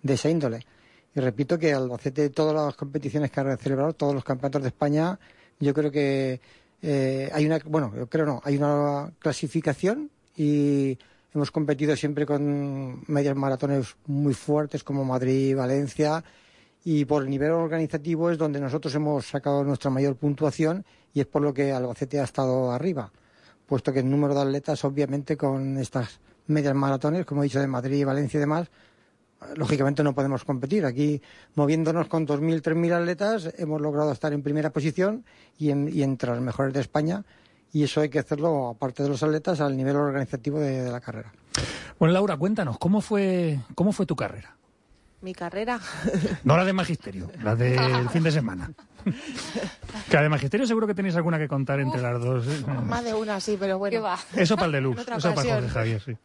de 0.04 0.14
esa 0.14 0.30
índole. 0.30 0.66
Y 1.16 1.22
repito 1.22 1.58
que 1.58 1.74
Albacete, 1.74 2.30
todas 2.30 2.54
las 2.54 2.76
competiciones 2.76 3.32
que 3.32 3.40
ha 3.40 3.56
celebrado, 3.56 3.94
todos 3.94 4.14
los 4.14 4.26
campeonatos 4.26 4.64
de 4.64 4.68
España, 4.68 5.18
yo 5.62 5.74
creo 5.74 5.92
que 5.92 6.42
eh, 6.82 7.30
hay 7.34 7.46
una, 7.46 7.60
bueno, 7.66 7.94
yo 7.96 8.08
creo 8.08 8.26
no, 8.26 8.42
hay 8.44 8.58
una 8.58 9.14
clasificación 9.20 10.10
y 10.36 10.98
hemos 11.34 11.52
competido 11.52 11.96
siempre 11.96 12.26
con 12.26 13.04
medias 13.08 13.36
maratones 13.36 13.96
muy 14.06 14.34
fuertes 14.34 14.84
como 14.84 15.06
Madrid, 15.06 15.56
Valencia, 15.56 16.24
y 16.84 17.06
por 17.06 17.24
el 17.24 17.30
nivel 17.30 17.52
organizativo 17.52 18.32
es 18.32 18.38
donde 18.38 18.60
nosotros 18.60 18.94
hemos 18.96 19.28
sacado 19.28 19.64
nuestra 19.64 19.92
mayor 19.92 20.16
puntuación 20.16 20.84
y 21.14 21.20
es 21.22 21.28
por 21.28 21.42
lo 21.44 21.54
que 21.54 21.72
Albacete 21.72 22.20
ha 22.20 22.24
estado 22.24 22.72
arriba, 22.72 23.12
puesto 23.68 23.94
que 23.94 24.00
el 24.00 24.10
número 24.10 24.34
de 24.34 24.42
atletas, 24.42 24.84
obviamente, 24.84 25.38
con 25.38 25.78
estas 25.78 26.20
medias 26.48 26.74
maratones, 26.76 27.26
como 27.26 27.42
he 27.42 27.46
dicho, 27.46 27.60
de 27.60 27.68
Madrid, 27.68 28.06
Valencia 28.06 28.38
y 28.38 28.42
demás, 28.42 28.68
lógicamente 29.56 30.04
no 30.04 30.14
podemos 30.14 30.44
competir. 30.44 30.86
Aquí, 30.86 31.22
moviéndonos 31.56 32.08
con 32.08 32.26
2.000, 32.28 32.62
3.000 32.62 32.94
atletas, 32.94 33.54
hemos 33.58 33.80
logrado 33.80 34.12
estar 34.12 34.34
en 34.34 34.42
primera 34.42 34.72
posición 34.72 35.24
y, 35.58 35.70
en- 35.70 35.88
y 35.88 36.02
entre 36.04 36.32
las 36.32 36.42
mejores 36.42 36.74
de 36.74 36.82
España, 36.82 37.24
y 37.74 37.84
eso 37.84 38.02
hay 38.02 38.10
que 38.10 38.20
hacerlo, 38.20 38.70
aparte 38.70 39.04
de 39.04 39.10
los 39.10 39.22
atletas, 39.24 39.62
al 39.62 39.76
nivel 39.78 39.96
organizativo 39.96 40.60
de, 40.60 40.82
de 40.84 40.92
la 40.92 41.00
carrera. 41.00 41.32
Bueno, 42.00 42.14
Laura, 42.14 42.38
cuéntanos, 42.38 42.78
¿cómo 42.78 43.02
fue, 43.02 43.60
cómo 43.76 43.92
fue 43.92 44.06
tu 44.06 44.16
carrera? 44.16 44.56
Mi 45.22 45.34
carrera. 45.34 45.80
No 46.44 46.58
la 46.58 46.66
de 46.66 46.74
magisterio, 46.74 47.32
la 47.44 47.56
del 47.56 48.10
fin 48.10 48.24
de 48.24 48.32
semana. 48.32 48.72
Que 50.10 50.16
la 50.16 50.24
de 50.24 50.30
magisterio 50.30 50.68
seguro 50.68 50.86
que 50.86 50.94
tenéis 50.94 51.16
alguna 51.16 51.40
que 51.40 51.48
contar 51.48 51.80
entre 51.80 52.02
las 52.02 52.22
dos. 52.22 52.46
¿eh? 52.48 52.64
Más 52.86 53.04
de 53.04 53.14
una, 53.14 53.40
sí, 53.40 53.58
pero 53.60 53.78
bueno. 53.80 54.08
Eso 54.36 54.56
para 54.56 54.68
el 54.68 54.72
deluxe, 54.74 55.02
eso 55.02 55.34
para. 55.34 55.54
Jorge 55.56 55.70
Javier, 55.70 56.02
sí. 56.02 56.18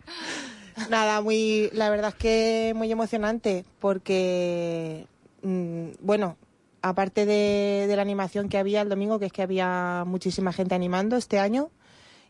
Nada, 0.90 1.22
muy, 1.22 1.70
la 1.72 1.88
verdad 1.88 2.10
es 2.10 2.16
que 2.16 2.72
muy 2.76 2.92
emocionante 2.92 3.64
porque, 3.80 5.06
mm, 5.42 5.88
bueno, 6.00 6.36
aparte 6.82 7.26
de, 7.26 7.86
de 7.88 7.96
la 7.96 8.02
animación 8.02 8.48
que 8.48 8.58
había 8.58 8.82
el 8.82 8.88
domingo, 8.88 9.18
que 9.18 9.26
es 9.26 9.32
que 9.32 9.42
había 9.42 10.04
muchísima 10.06 10.52
gente 10.52 10.74
animando 10.74 11.16
este 11.16 11.38
año 11.38 11.70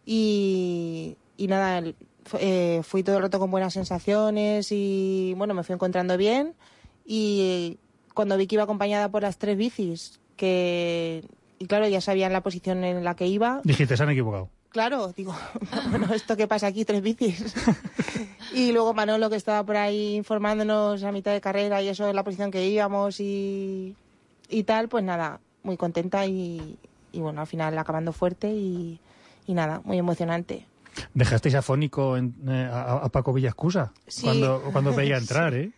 y, 0.05 1.17
y 1.37 1.49
nada, 1.49 1.83
eh, 2.39 2.81
fui 2.83 3.03
todo 3.03 3.17
el 3.17 3.23
rato 3.23 3.39
con 3.39 3.51
buenas 3.51 3.75
sensaciones 3.75 4.69
y 4.71 5.35
bueno, 5.37 5.55
me 5.55 5.65
fui 5.65 5.75
encontrando 5.75 6.17
bien 6.17 6.55
y 7.05 7.79
cuando 8.15 8.37
vi 8.37 8.47
que 8.47 8.55
iba 8.55 8.65
acompañada 8.65 9.11
por 9.11 9.23
las 9.23 9.39
tres 9.39 9.57
bicis, 9.57 10.21
que, 10.37 11.25
y 11.59 11.67
claro, 11.67 11.87
ya 11.89 12.01
sabían 12.01 12.33
la 12.33 12.43
posición 12.43 12.85
en 12.85 13.05
la 13.05 13.15
que 13.15 13.27
iba, 13.27 13.61
Dijiste, 13.65 13.97
se 13.97 14.03
han 14.03 14.11
equivocado. 14.11 14.49
Claro, 14.71 15.13
digo, 15.17 15.35
bueno, 15.91 16.13
¿esto 16.15 16.37
qué 16.37 16.47
pasa 16.47 16.67
aquí? 16.67 16.85
Tres 16.85 17.03
bicis. 17.03 17.55
y 18.55 18.73
luego 18.73 18.95
Manolo, 18.95 19.31
que 19.31 19.37
estaba 19.37 19.65
por 19.65 19.77
ahí 19.77 20.17
informándonos 20.17 21.03
a 21.03 21.13
mitad 21.13 21.33
de 21.33 21.41
carrera 21.41 21.83
y 21.83 21.89
eso, 21.89 22.13
la 22.13 22.25
posición 22.25 22.51
que 22.51 22.67
íbamos 22.67 23.21
y, 23.21 23.95
y 24.49 24.63
tal, 24.65 24.89
pues 24.89 25.05
nada, 25.05 25.41
muy 25.63 25.77
contenta 25.77 26.27
y, 26.27 26.79
y 27.13 27.21
bueno, 27.21 27.41
al 27.41 27.47
final 27.47 27.77
acabando 27.79 28.13
fuerte 28.13 28.51
y, 28.53 29.01
y 29.47 29.55
nada, 29.55 29.81
muy 29.85 29.99
emocionante. 29.99 30.67
Dejasteis 31.15 31.55
afónico 31.55 32.17
en, 32.17 32.35
eh, 32.49 32.69
a, 32.73 32.95
a 33.05 33.09
Paco 33.11 33.33
Villascusa 33.33 33.93
Sí. 34.07 34.23
cuando, 34.25 34.63
cuando 34.73 34.95
veía 34.95 35.17
entrar, 35.19 35.55
¿eh? 35.55 35.71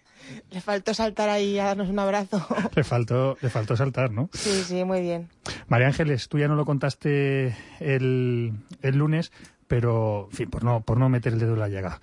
Le 0.50 0.60
faltó 0.60 0.92
saltar 0.92 1.30
ahí 1.30 1.58
a 1.58 1.64
darnos 1.64 1.88
un 1.88 1.98
abrazo. 1.98 2.44
Le 2.76 2.84
faltó, 2.84 3.38
le 3.40 3.48
faltó 3.48 3.76
saltar, 3.76 4.10
¿no? 4.10 4.28
Sí, 4.34 4.62
sí, 4.66 4.84
muy 4.84 5.00
bien. 5.00 5.28
María 5.68 5.86
Ángeles, 5.86 6.28
tú 6.28 6.38
ya 6.38 6.48
no 6.48 6.54
lo 6.54 6.66
contaste 6.66 7.56
el, 7.80 8.52
el 8.82 8.96
lunes, 8.96 9.32
pero, 9.66 10.28
en 10.30 10.36
fin, 10.36 10.50
por 10.50 10.64
no, 10.64 10.82
por 10.82 10.98
no 10.98 11.08
meter 11.08 11.32
el 11.32 11.38
dedo 11.38 11.54
en 11.54 11.60
la 11.60 11.68
llaga. 11.68 11.98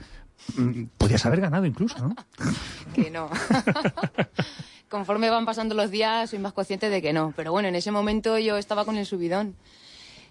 Mm, 0.57 0.85
Podías 0.97 1.25
haber 1.25 1.41
ganado 1.41 1.65
incluso, 1.65 1.97
¿no? 1.99 2.15
Que 2.93 3.09
no. 3.09 3.29
Conforme 4.89 5.29
van 5.29 5.45
pasando 5.45 5.75
los 5.75 5.91
días, 5.91 6.29
soy 6.29 6.39
más 6.39 6.53
consciente 6.53 6.89
de 6.89 7.01
que 7.01 7.13
no. 7.13 7.33
Pero 7.35 7.51
bueno, 7.51 7.67
en 7.67 7.75
ese 7.75 7.91
momento 7.91 8.37
yo 8.37 8.57
estaba 8.57 8.85
con 8.85 8.97
el 8.97 9.05
subidón. 9.05 9.55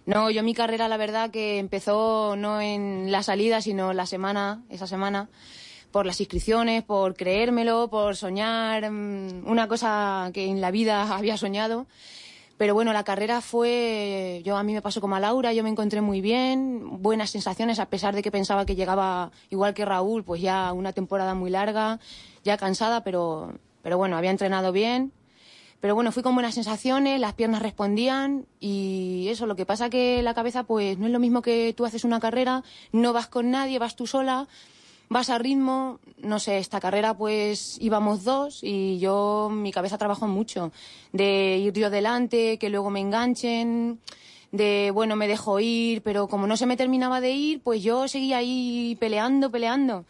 No, 0.07 0.31
yo 0.31 0.43
mi 0.43 0.55
carrera, 0.55 0.89
la 0.89 0.97
verdad, 0.97 1.31
que 1.31 1.59
empezó 1.59 2.37
no 2.37 2.61
en 2.61 3.11
la 3.11 3.23
salida, 3.23 3.61
sino 3.61 3.93
la 3.93 4.07
semana, 4.07 4.63
esa 4.69 4.87
semana, 4.87 5.29
por 5.91 6.07
las 6.07 6.21
inscripciones, 6.21 6.83
por 6.83 7.15
creérmelo, 7.15 7.89
por 7.89 8.17
soñar 8.17 8.91
mm, 8.91 9.47
una 9.47 9.67
cosa 9.67 10.31
que 10.35 10.47
en 10.47 10.61
la 10.61 10.71
vida 10.71 11.03
había 11.17 11.37
soñado. 11.37 11.87
Pero 12.57 12.75
bueno, 12.75 12.93
la 12.93 13.03
carrera 13.03 13.41
fue, 13.41 14.41
yo 14.45 14.57
a 14.57 14.63
mí 14.63 14.73
me 14.73 14.83
pasó 14.83 15.01
como 15.01 15.17
a 15.17 15.21
Laura, 15.21 15.53
yo 15.53 15.65
me 15.65 15.71
encontré 15.71 16.01
muy 16.01 16.21
bien, 16.21 17.03
buenas 17.03 17.31
sensaciones, 17.31 17.81
a 17.81 17.87
pesar 17.87 18.15
de 18.15 18.23
que 18.23 18.31
pensaba 18.31 18.65
que 18.65 18.77
llegaba 18.77 19.33
igual 19.51 19.75
que 19.75 19.85
Raúl, 19.85 20.23
pues 20.23 20.41
ya 20.41 20.73
una 20.73 20.93
temporada 20.93 21.35
muy 21.35 21.51
larga, 21.51 21.99
ya 22.45 22.57
cansada, 22.57 23.03
pero, 23.03 23.55
pero 23.83 23.99
bueno, 23.99 24.17
había 24.17 24.31
entrenado 24.31 24.71
bien. 24.71 25.13
Pero 25.81 25.95
bueno, 25.95 26.13
fui 26.13 26.23
con 26.23 26.35
buenas 26.35 26.55
sensaciones, 26.55 27.21
las 27.21 27.35
piernas 27.35 27.61
respondían 27.61 28.47
y 28.59 29.27
eso, 29.29 29.45
lo 29.45 29.55
que 29.55 29.67
pasa 29.67 29.91
que 29.91 30.23
la 30.23 30.33
cabeza 30.33 30.63
pues 30.63 30.97
no 30.97 31.07
es 31.07 31.13
lo 31.13 31.19
mismo 31.19 31.43
que 31.43 31.75
tú 31.77 31.85
haces 31.85 32.05
una 32.05 32.21
carrera, 32.21 32.63
no 32.93 33.13
vas 33.13 33.27
con 33.27 33.51
nadie, 33.51 33.79
vas 33.79 33.95
tú 33.95 34.07
sola, 34.07 34.49
vas 35.09 35.31
a 35.31 35.39
ritmo, 35.39 36.01
no 36.19 36.39
sé, 36.39 36.59
esta 36.59 36.81
carrera 36.81 37.15
pues 37.15 37.79
íbamos 37.81 38.25
dos 38.25 38.61
y 38.63 38.99
yo, 38.99 39.51
mi 39.53 39.73
cabeza 39.73 39.99
trabajó 39.99 40.27
mucho, 40.27 40.73
de 41.13 41.59
ir 41.59 41.73
yo 41.73 41.91
delante, 41.91 42.59
que 42.59 42.71
luego 42.71 42.91
me 42.91 43.01
enganchen, 43.01 44.01
de 44.53 44.91
bueno, 44.93 45.17
me 45.17 45.29
dejo 45.29 45.61
ir, 45.61 46.03
pero 46.03 46.29
como 46.29 46.47
no 46.47 46.57
se 46.57 46.67
me 46.67 46.77
terminaba 46.77 47.21
de 47.21 47.33
ir, 47.33 47.61
pues 47.63 47.83
yo 47.83 48.09
seguía 48.09 48.39
ahí 48.39 48.97
peleando, 49.01 49.51
peleando. 49.51 50.05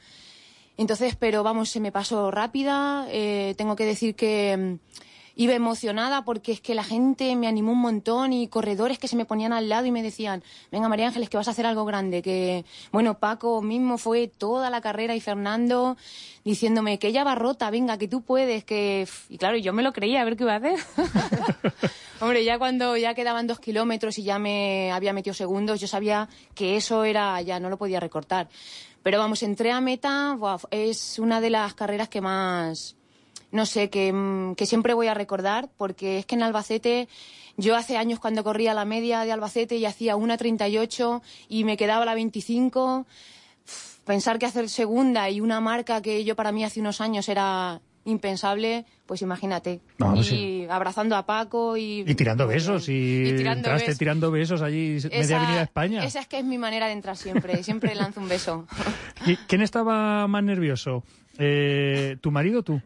Entonces, 0.77 1.17
pero 1.17 1.43
vamos, 1.43 1.71
se 1.71 1.81
me 1.81 1.93
pasó 1.93 2.31
rápida, 2.31 3.07
eh, 3.11 3.55
tengo 3.57 3.77
que 3.77 3.87
decir 3.87 4.15
que 4.15 4.79
iba 5.37 5.55
emocionada 5.55 6.25
porque 6.25 6.53
es 6.53 6.61
que 6.61 6.75
la 6.75 6.85
gente 6.85 7.35
me 7.37 7.47
animó 7.47 7.73
un 7.73 7.81
montón 7.81 8.33
y 8.33 8.49
corredores 8.49 8.99
que 8.99 9.09
se 9.09 9.17
me 9.17 9.25
ponían 9.25 9.53
al 9.53 9.69
lado 9.69 9.87
y 9.87 9.91
me 9.91 10.03
decían, 10.03 10.43
venga 10.71 10.89
María 10.89 11.09
Ángeles, 11.09 11.29
que 11.29 11.37
vas 11.37 11.49
a 11.49 11.51
hacer 11.51 11.67
algo 11.67 11.85
grande, 11.85 12.23
que 12.23 12.65
bueno, 12.93 13.19
Paco 13.19 13.61
mismo 13.63 13.99
fue 13.99 14.29
toda 14.29 14.71
la 14.71 14.81
carrera 14.81 15.15
y 15.15 15.21
Fernando 15.21 15.97
diciéndome 16.45 16.99
que 16.99 17.09
ella 17.09 17.25
va 17.25 17.35
rota, 17.35 17.71
venga, 17.71 17.97
que 17.99 18.07
tú 18.07 18.23
puedes, 18.23 18.65
que... 18.65 19.09
Y 19.29 19.39
claro, 19.39 19.57
yo 19.57 19.73
me 19.73 19.83
lo 19.83 19.93
creía, 19.93 20.21
a 20.21 20.25
ver 20.25 20.37
qué 20.37 20.45
iba 20.45 20.55
a 20.55 20.57
hacer. 20.57 20.79
Hombre, 22.21 22.45
ya 22.45 22.59
cuando 22.59 22.97
ya 22.97 23.15
quedaban 23.15 23.47
dos 23.47 23.61
kilómetros 23.61 24.19
y 24.19 24.23
ya 24.23 24.39
me 24.39 24.93
había 24.93 25.13
metido 25.13 25.35
segundos, 25.35 25.81
yo 25.81 25.89
sabía 25.89 26.29
que 26.55 26.77
eso 26.77 27.05
era, 27.05 27.41
ya 27.43 27.59
no 27.61 27.71
lo 27.71 27.79
podía 27.79 28.01
recortar. 28.01 28.49
Pero 29.03 29.19
vamos, 29.19 29.43
entré 29.43 29.71
a 29.73 29.81
meta, 29.81 30.35
buah, 30.39 30.59
es 30.71 31.19
una 31.19 31.41
de 31.41 31.51
las 31.51 31.75
carreras 31.75 32.09
que 32.09 32.21
más, 32.21 32.97
no 33.55 33.67
sé, 33.67 33.89
que, 33.89 34.13
mm, 34.13 34.57
que 34.57 34.67
siempre 34.67 34.95
voy 34.95 35.07
a 35.07 35.15
recordar, 35.15 35.69
porque 35.77 36.19
es 36.19 36.27
que 36.27 36.35
en 36.35 36.43
Albacete, 36.43 37.09
yo 37.57 37.77
hace 37.77 37.97
años 37.97 38.19
cuando 38.19 38.43
corría 38.43 38.75
la 38.75 38.85
media 38.85 39.21
de 39.25 39.31
Albacete 39.33 39.77
y 39.77 39.85
hacía 39.87 40.17
una 40.17 40.37
38 40.37 41.23
y 41.49 41.63
me 41.65 41.77
quedaba 41.77 42.05
la 42.05 42.15
25, 42.15 43.07
uf, 43.65 43.99
pensar 44.05 44.39
que 44.41 44.47
hacer 44.47 44.69
segunda 44.69 45.31
y 45.31 45.41
una 45.41 45.61
marca 45.61 46.03
que 46.03 46.25
yo 46.25 46.35
para 46.35 46.51
mí 46.51 46.65
hace 46.65 46.81
unos 46.81 47.01
años 47.01 47.29
era 47.29 47.81
impensable, 48.07 48.85
pues 49.07 49.23
imagínate. 49.23 49.81
No, 49.99 50.11
y 50.13 50.17
pues 50.17 50.27
sí. 50.27 50.67
abrazando 50.69 51.17
a 51.17 51.25
Paco 51.25 51.77
y... 51.77 52.05
Y 52.07 52.15
tirando 52.17 52.47
besos, 52.47 52.89
y, 52.91 52.93
Y 53.29 53.37
tirando 53.37 53.61
entraste 53.61 53.87
besos. 53.87 53.99
tirando 53.99 54.31
besos 54.31 54.61
allí, 54.63 54.99
media 55.05 55.21
Esa- 55.21 55.37
avenida 55.39 55.63
España. 55.63 56.05
Esa 56.05 56.21
es 56.21 56.27
que 56.27 56.39
es 56.41 56.45
mi 56.45 56.59
manera 56.59 56.87
de 56.87 56.93
entrar 56.93 57.17
siempre, 57.17 57.63
siempre 57.63 57.95
lanzo 57.95 58.21
un 58.21 58.29
beso. 58.29 58.67
¿Y 59.25 59.37
¿Quién 59.37 59.63
estaba 59.63 60.27
más 60.27 60.43
nervioso? 60.45 61.03
Eh, 61.39 62.17
¿Tu 62.21 62.31
marido 62.31 62.61
o 62.61 62.63
tú? 62.63 62.81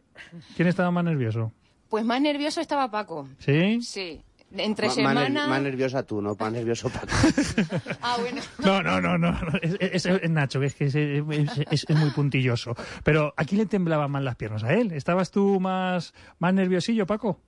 ¿Quién 0.57 0.69
estaba 0.69 0.91
más 0.91 1.05
nervioso? 1.05 1.53
Pues 1.89 2.05
más 2.05 2.21
nervioso 2.21 2.61
estaba 2.61 2.91
Paco. 2.91 3.29
¿Sí? 3.39 3.81
Sí. 3.83 4.21
Entre 4.57 4.87
Ma- 4.89 4.95
más, 4.95 4.97
ner- 4.97 5.27
semana... 5.27 5.47
más 5.49 5.61
nerviosa 5.63 6.03
tú, 6.05 6.23
¿no? 6.23 6.35
Más 6.39 6.53
nervioso 6.53 6.89
Paco. 6.91 7.07
Ah, 8.01 8.17
bueno. 8.21 8.41
No, 8.65 8.83
no, 8.83 9.01
no, 9.01 9.19
no. 9.19 9.33
no. 9.33 9.59
Es, 9.61 9.77
es- 9.81 10.07
es 10.07 10.31
Nacho, 10.31 10.59
que 10.61 10.67
es 10.67 10.75
que 10.75 10.87
es, 10.87 10.95
es- 10.95 11.67
es- 11.71 11.85
es 11.89 11.97
muy 11.97 12.11
puntilloso. 12.11 12.75
Pero 13.05 13.35
¿a 13.37 13.45
quién 13.45 13.59
le 13.61 13.67
temblaban 13.67 14.11
más 14.11 14.23
las 14.23 14.37
piernas? 14.37 14.65
¿A 14.65 14.73
él? 14.75 14.93
¿Estabas 14.93 15.31
tú 15.31 15.61
más, 15.61 16.15
más 16.39 16.55
nerviosillo, 16.55 17.07
Paco? 17.07 17.41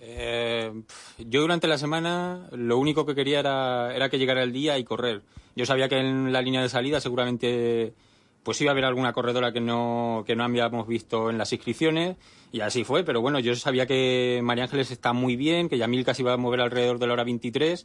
Eh, 0.00 0.72
yo 1.18 1.40
durante 1.40 1.66
la 1.66 1.78
semana 1.78 2.48
lo 2.52 2.78
único 2.78 3.04
que 3.04 3.14
quería 3.14 3.40
era, 3.40 3.94
era 3.94 4.08
que 4.08 4.18
llegara 4.18 4.42
el 4.42 4.52
día 4.52 4.78
y 4.78 4.84
correr. 4.84 5.22
Yo 5.56 5.66
sabía 5.66 5.88
que 5.88 5.98
en 5.98 6.32
la 6.32 6.40
línea 6.42 6.62
de 6.62 6.68
salida 6.68 7.00
seguramente 7.00 7.94
pues 8.42 8.60
iba 8.60 8.70
a 8.70 8.72
haber 8.72 8.84
alguna 8.84 9.12
corredora 9.12 9.52
que 9.52 9.60
no, 9.60 10.24
que 10.26 10.36
no 10.36 10.44
habíamos 10.44 10.86
visto 10.86 11.30
en 11.30 11.38
las 11.38 11.52
inscripciones 11.52 12.16
y 12.52 12.60
así 12.60 12.84
fue, 12.84 13.04
pero 13.04 13.20
bueno, 13.20 13.38
yo 13.40 13.54
sabía 13.54 13.86
que 13.86 14.40
María 14.42 14.64
Ángeles 14.64 14.90
está 14.90 15.12
muy 15.12 15.36
bien, 15.36 15.68
que 15.68 15.78
Yamilka 15.78 16.14
se 16.14 16.22
iba 16.22 16.32
a 16.32 16.36
mover 16.36 16.60
alrededor 16.60 16.98
de 16.98 17.06
la 17.06 17.12
hora 17.12 17.24
23 17.24 17.84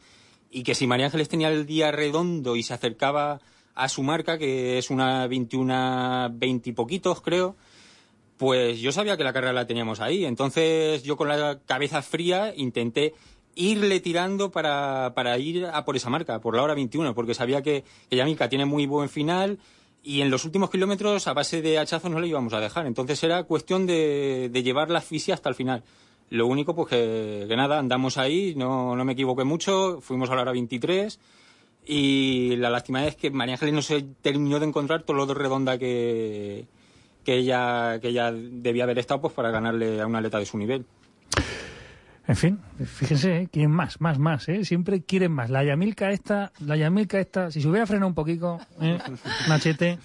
y 0.51 0.63
que 0.63 0.75
si 0.75 0.87
María 0.87 1.07
Ángeles 1.07 1.29
tenía 1.29 1.49
el 1.49 1.65
día 1.65 1.91
redondo 1.91 2.55
y 2.55 2.63
se 2.63 2.73
acercaba 2.73 3.41
a 3.75 3.89
su 3.89 4.03
marca, 4.03 4.37
que 4.37 4.77
es 4.77 4.89
una 4.89 5.27
21, 5.27 6.29
20 6.33 6.69
y 6.69 6.73
poquitos 6.73 7.21
creo, 7.21 7.55
pues 8.37 8.79
yo 8.79 8.91
sabía 8.91 9.17
que 9.17 9.23
la 9.23 9.33
carrera 9.33 9.53
la 9.53 9.67
teníamos 9.67 9.99
ahí. 9.99 10.25
Entonces 10.25 11.03
yo 11.03 11.17
con 11.17 11.27
la 11.27 11.59
cabeza 11.65 12.01
fría 12.01 12.53
intenté 12.55 13.13
irle 13.55 13.99
tirando 13.99 14.51
para, 14.51 15.13
para 15.15 15.37
ir 15.37 15.65
a 15.65 15.85
por 15.85 15.95
esa 15.95 16.09
marca, 16.09 16.39
por 16.39 16.55
la 16.55 16.63
hora 16.63 16.73
21, 16.73 17.13
porque 17.13 17.33
sabía 17.33 17.61
que, 17.61 17.83
que 18.09 18.15
Yamilka 18.15 18.49
tiene 18.49 18.65
muy 18.65 18.85
buen 18.85 19.09
final 19.09 19.59
y 20.03 20.21
en 20.21 20.29
los 20.29 20.43
últimos 20.43 20.69
kilómetros 20.69 21.27
a 21.27 21.33
base 21.33 21.61
de 21.61 21.79
hachazos 21.79 22.11
no 22.11 22.19
le 22.19 22.27
íbamos 22.27 22.53
a 22.53 22.59
dejar. 22.59 22.85
Entonces 22.85 23.23
era 23.23 23.43
cuestión 23.43 23.87
de, 23.87 24.49
de 24.51 24.63
llevar 24.63 24.89
la 24.89 24.99
asfixia 24.99 25.33
hasta 25.33 25.49
el 25.49 25.55
final. 25.55 25.83
Lo 26.29 26.47
único, 26.47 26.75
pues 26.75 26.89
que, 26.89 27.45
que 27.47 27.55
nada, 27.55 27.79
andamos 27.79 28.17
ahí, 28.17 28.53
no, 28.55 28.95
no 28.95 29.05
me 29.05 29.13
equivoqué 29.13 29.43
mucho, 29.43 30.01
fuimos 30.01 30.29
a 30.29 30.35
la 30.35 30.41
hora 30.41 30.51
23 30.51 31.19
y 31.85 32.55
la 32.57 32.69
lástima 32.69 33.05
es 33.05 33.15
que 33.15 33.29
María 33.29 33.55
Ángeles 33.55 33.73
no 33.73 33.81
se 33.81 34.03
terminó 34.21 34.59
de 34.59 34.65
encontrar 34.65 35.03
todo 35.03 35.17
lo 35.17 35.25
de 35.25 35.33
redonda 35.33 35.77
que, 35.77 36.65
que 37.23 37.35
ella, 37.35 37.99
que 38.01 38.09
ella 38.09 38.31
debía 38.31 38.83
haber 38.83 38.99
estado 38.99 39.21
pues 39.21 39.33
para 39.33 39.51
ganarle 39.51 40.01
a 40.01 40.07
un 40.07 40.15
atleta 40.15 40.39
de 40.39 40.45
su 40.45 40.57
nivel. 40.57 40.85
En 42.25 42.38
fin, 42.38 42.59
fíjense, 42.86 43.38
¿eh? 43.41 43.49
quieren 43.51 43.71
más, 43.71 43.99
más, 43.99 44.17
más, 44.17 44.47
¿eh? 44.47 44.63
Siempre 44.63 45.03
quieren 45.03 45.33
más. 45.33 45.49
La 45.49 45.62
Yamilka 45.65 46.09
esta, 46.12 46.53
la 46.65 46.77
Yamilka 46.77 47.19
esta, 47.19 47.51
si 47.51 47.62
se 47.62 47.67
hubiera 47.67 47.86
frenado 47.86 48.07
un 48.07 48.13
poquito, 48.13 48.59
¿eh? 48.81 48.97
Machete. 49.49 49.99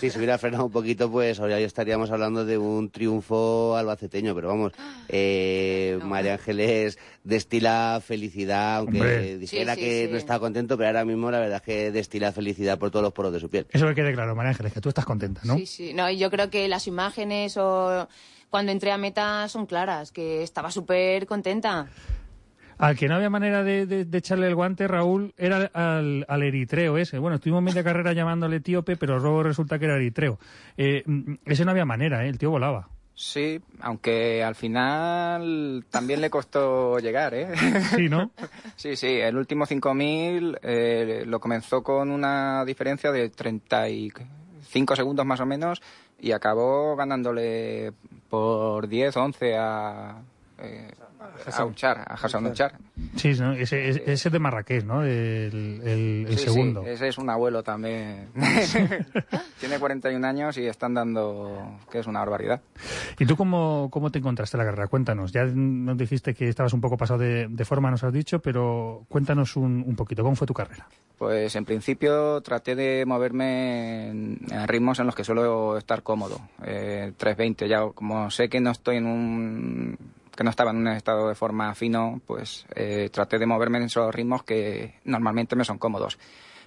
Si 0.00 0.08
se 0.08 0.16
hubiera 0.16 0.38
frenado 0.38 0.64
un 0.64 0.72
poquito, 0.72 1.10
pues 1.10 1.38
ahora 1.40 1.60
ya 1.60 1.66
estaríamos 1.66 2.10
hablando 2.10 2.46
de 2.46 2.56
un 2.56 2.88
triunfo 2.90 3.76
albaceteño. 3.76 4.34
Pero 4.34 4.48
vamos, 4.48 4.72
eh, 5.08 5.98
María 6.04 6.34
Ángeles 6.34 6.98
destila 7.22 8.00
felicidad, 8.02 8.76
aunque 8.78 9.00
Hombre. 9.00 9.36
dijera 9.38 9.74
Sí, 9.74 9.80
sí, 9.80 9.86
que 9.86 10.04
sí. 10.06 10.10
no 10.12 10.16
estaba 10.16 10.40
contento, 10.40 10.76
pero 10.78 10.88
ahora 10.88 11.04
mismo 11.04 11.30
la 11.30 11.38
verdad 11.38 11.56
es 11.56 11.62
que 11.62 11.90
destila 11.92 12.32
felicidad 12.32 12.78
por 12.78 12.90
todos 12.90 13.02
los 13.02 13.12
poros 13.12 13.30
de 13.32 13.40
su 13.40 13.50
piel. 13.50 13.66
Eso 13.70 13.86
que 13.88 13.94
quede 13.94 14.14
claro, 14.14 14.34
María 14.34 14.50
Ángeles, 14.52 14.72
que 14.72 14.80
tú 14.80 14.88
estás 14.88 15.04
contenta, 15.04 15.42
¿no? 15.44 15.58
Sí, 15.58 15.66
sí. 15.66 15.92
No, 15.92 16.08
y 16.08 16.16
yo 16.16 16.30
creo 16.30 16.48
que 16.48 16.66
las 16.66 16.86
imágenes 16.86 17.58
o 17.58 18.08
cuando 18.50 18.72
entré 18.72 18.90
a 18.92 18.98
meta 18.98 19.48
son 19.48 19.66
claras, 19.66 20.10
que 20.12 20.42
estaba 20.42 20.70
súper 20.70 21.26
contenta. 21.26 21.86
Al 22.78 22.96
que 22.96 23.08
no 23.08 23.16
había 23.16 23.28
manera 23.28 23.64
de, 23.64 23.86
de- 23.86 24.04
de 24.04 24.18
echarle 24.18 24.46
el 24.46 24.54
guante, 24.54 24.86
Raúl, 24.86 25.34
era 25.36 25.68
al, 25.74 26.24
al 26.28 26.42
eritreo 26.44 26.96
ese. 26.96 27.18
Bueno, 27.18 27.34
estuvimos 27.36 27.60
media 27.62 27.82
carrera 27.82 28.12
llamándole 28.12 28.56
etíope, 28.56 28.96
pero 28.96 29.18
luego 29.18 29.42
resulta 29.42 29.78
que 29.80 29.86
era 29.86 29.96
eritreo. 29.96 30.38
Eh, 30.76 31.02
mm, 31.04 31.34
ese 31.44 31.64
no 31.64 31.72
había 31.72 31.84
manera, 31.84 32.24
¿eh? 32.24 32.28
El 32.28 32.38
tío 32.38 32.50
volaba. 32.50 32.88
Sí, 33.16 33.60
aunque 33.80 34.44
al 34.44 34.54
final 34.54 35.84
también 35.90 36.20
le 36.20 36.30
costó 36.30 37.00
llegar, 37.00 37.34
¿eh? 37.34 37.48
Sí, 37.96 38.08
¿no? 38.08 38.30
sí, 38.76 38.94
sí, 38.94 39.08
el 39.08 39.36
último 39.36 39.66
5000 39.66 40.56
eh, 40.62 41.24
lo 41.26 41.40
comenzó 41.40 41.82
con 41.82 42.12
una 42.12 42.64
diferencia 42.64 43.10
de 43.10 43.28
35 43.28 44.94
segundos 44.96 45.26
más 45.26 45.40
o 45.40 45.46
menos 45.46 45.82
y 46.18 46.32
acabó 46.32 46.96
ganándole 46.96 47.92
por 48.28 48.88
10, 48.88 49.16
11 49.16 49.56
a, 49.56 50.22
eh, 50.58 50.90
a 51.56 51.64
Uchar, 51.64 51.98
a 52.06 52.14
Hassan 52.14 52.46
Uchar. 52.46 52.72
Sí, 53.16 53.32
¿no? 53.38 53.52
ese, 53.52 53.88
ese 53.88 54.12
ese 54.12 54.30
de 54.30 54.38
Marrakech, 54.38 54.84
¿no? 54.84 55.02
El, 55.02 55.80
el- 55.84 56.26
el 56.28 56.38
Sí, 56.38 56.44
segundo. 56.44 56.82
sí, 56.84 56.90
ese 56.90 57.08
es 57.08 57.18
un 57.18 57.30
abuelo 57.30 57.62
también. 57.62 58.28
Tiene 59.60 59.78
41 59.78 60.26
años 60.26 60.56
y 60.58 60.66
están 60.66 60.94
dando, 60.94 61.78
que 61.90 61.98
es 62.00 62.06
una 62.06 62.20
barbaridad. 62.20 62.60
¿Y 63.18 63.26
tú 63.26 63.36
cómo, 63.36 63.88
cómo 63.90 64.10
te 64.10 64.18
encontraste 64.18 64.56
la 64.56 64.64
carrera? 64.64 64.86
Cuéntanos. 64.88 65.32
Ya 65.32 65.44
nos 65.44 65.96
dijiste 65.96 66.34
que 66.34 66.48
estabas 66.48 66.72
un 66.72 66.80
poco 66.80 66.96
pasado 66.96 67.18
de, 67.20 67.48
de 67.48 67.64
forma, 67.64 67.90
nos 67.90 68.04
has 68.04 68.12
dicho, 68.12 68.38
pero 68.40 69.04
cuéntanos 69.08 69.56
un, 69.56 69.84
un 69.86 69.96
poquito. 69.96 70.22
¿Cómo 70.22 70.36
fue 70.36 70.46
tu 70.46 70.54
carrera? 70.54 70.86
Pues 71.18 71.56
en 71.56 71.64
principio 71.64 72.40
traté 72.42 72.76
de 72.76 73.04
moverme 73.04 74.08
en, 74.08 74.38
en 74.50 74.68
ritmos 74.68 75.00
en 75.00 75.06
los 75.06 75.14
que 75.16 75.24
suelo 75.24 75.76
estar 75.76 76.02
cómodo. 76.02 76.40
Eh, 76.64 77.12
320 77.16 77.68
ya, 77.68 77.80
como 77.94 78.30
sé 78.30 78.48
que 78.48 78.60
no 78.60 78.70
estoy 78.70 78.96
en 78.98 79.06
un 79.06 79.98
que 80.38 80.44
no 80.44 80.50
estaba 80.50 80.70
en 80.70 80.76
un 80.76 80.86
estado 80.86 81.28
de 81.28 81.34
forma 81.34 81.74
fino, 81.74 82.20
pues 82.24 82.64
eh, 82.76 83.08
traté 83.12 83.40
de 83.40 83.46
moverme 83.46 83.78
en 83.78 83.84
esos 83.86 84.14
ritmos 84.14 84.44
que 84.44 84.94
normalmente 85.02 85.56
me 85.56 85.64
son 85.64 85.78
cómodos. 85.78 86.16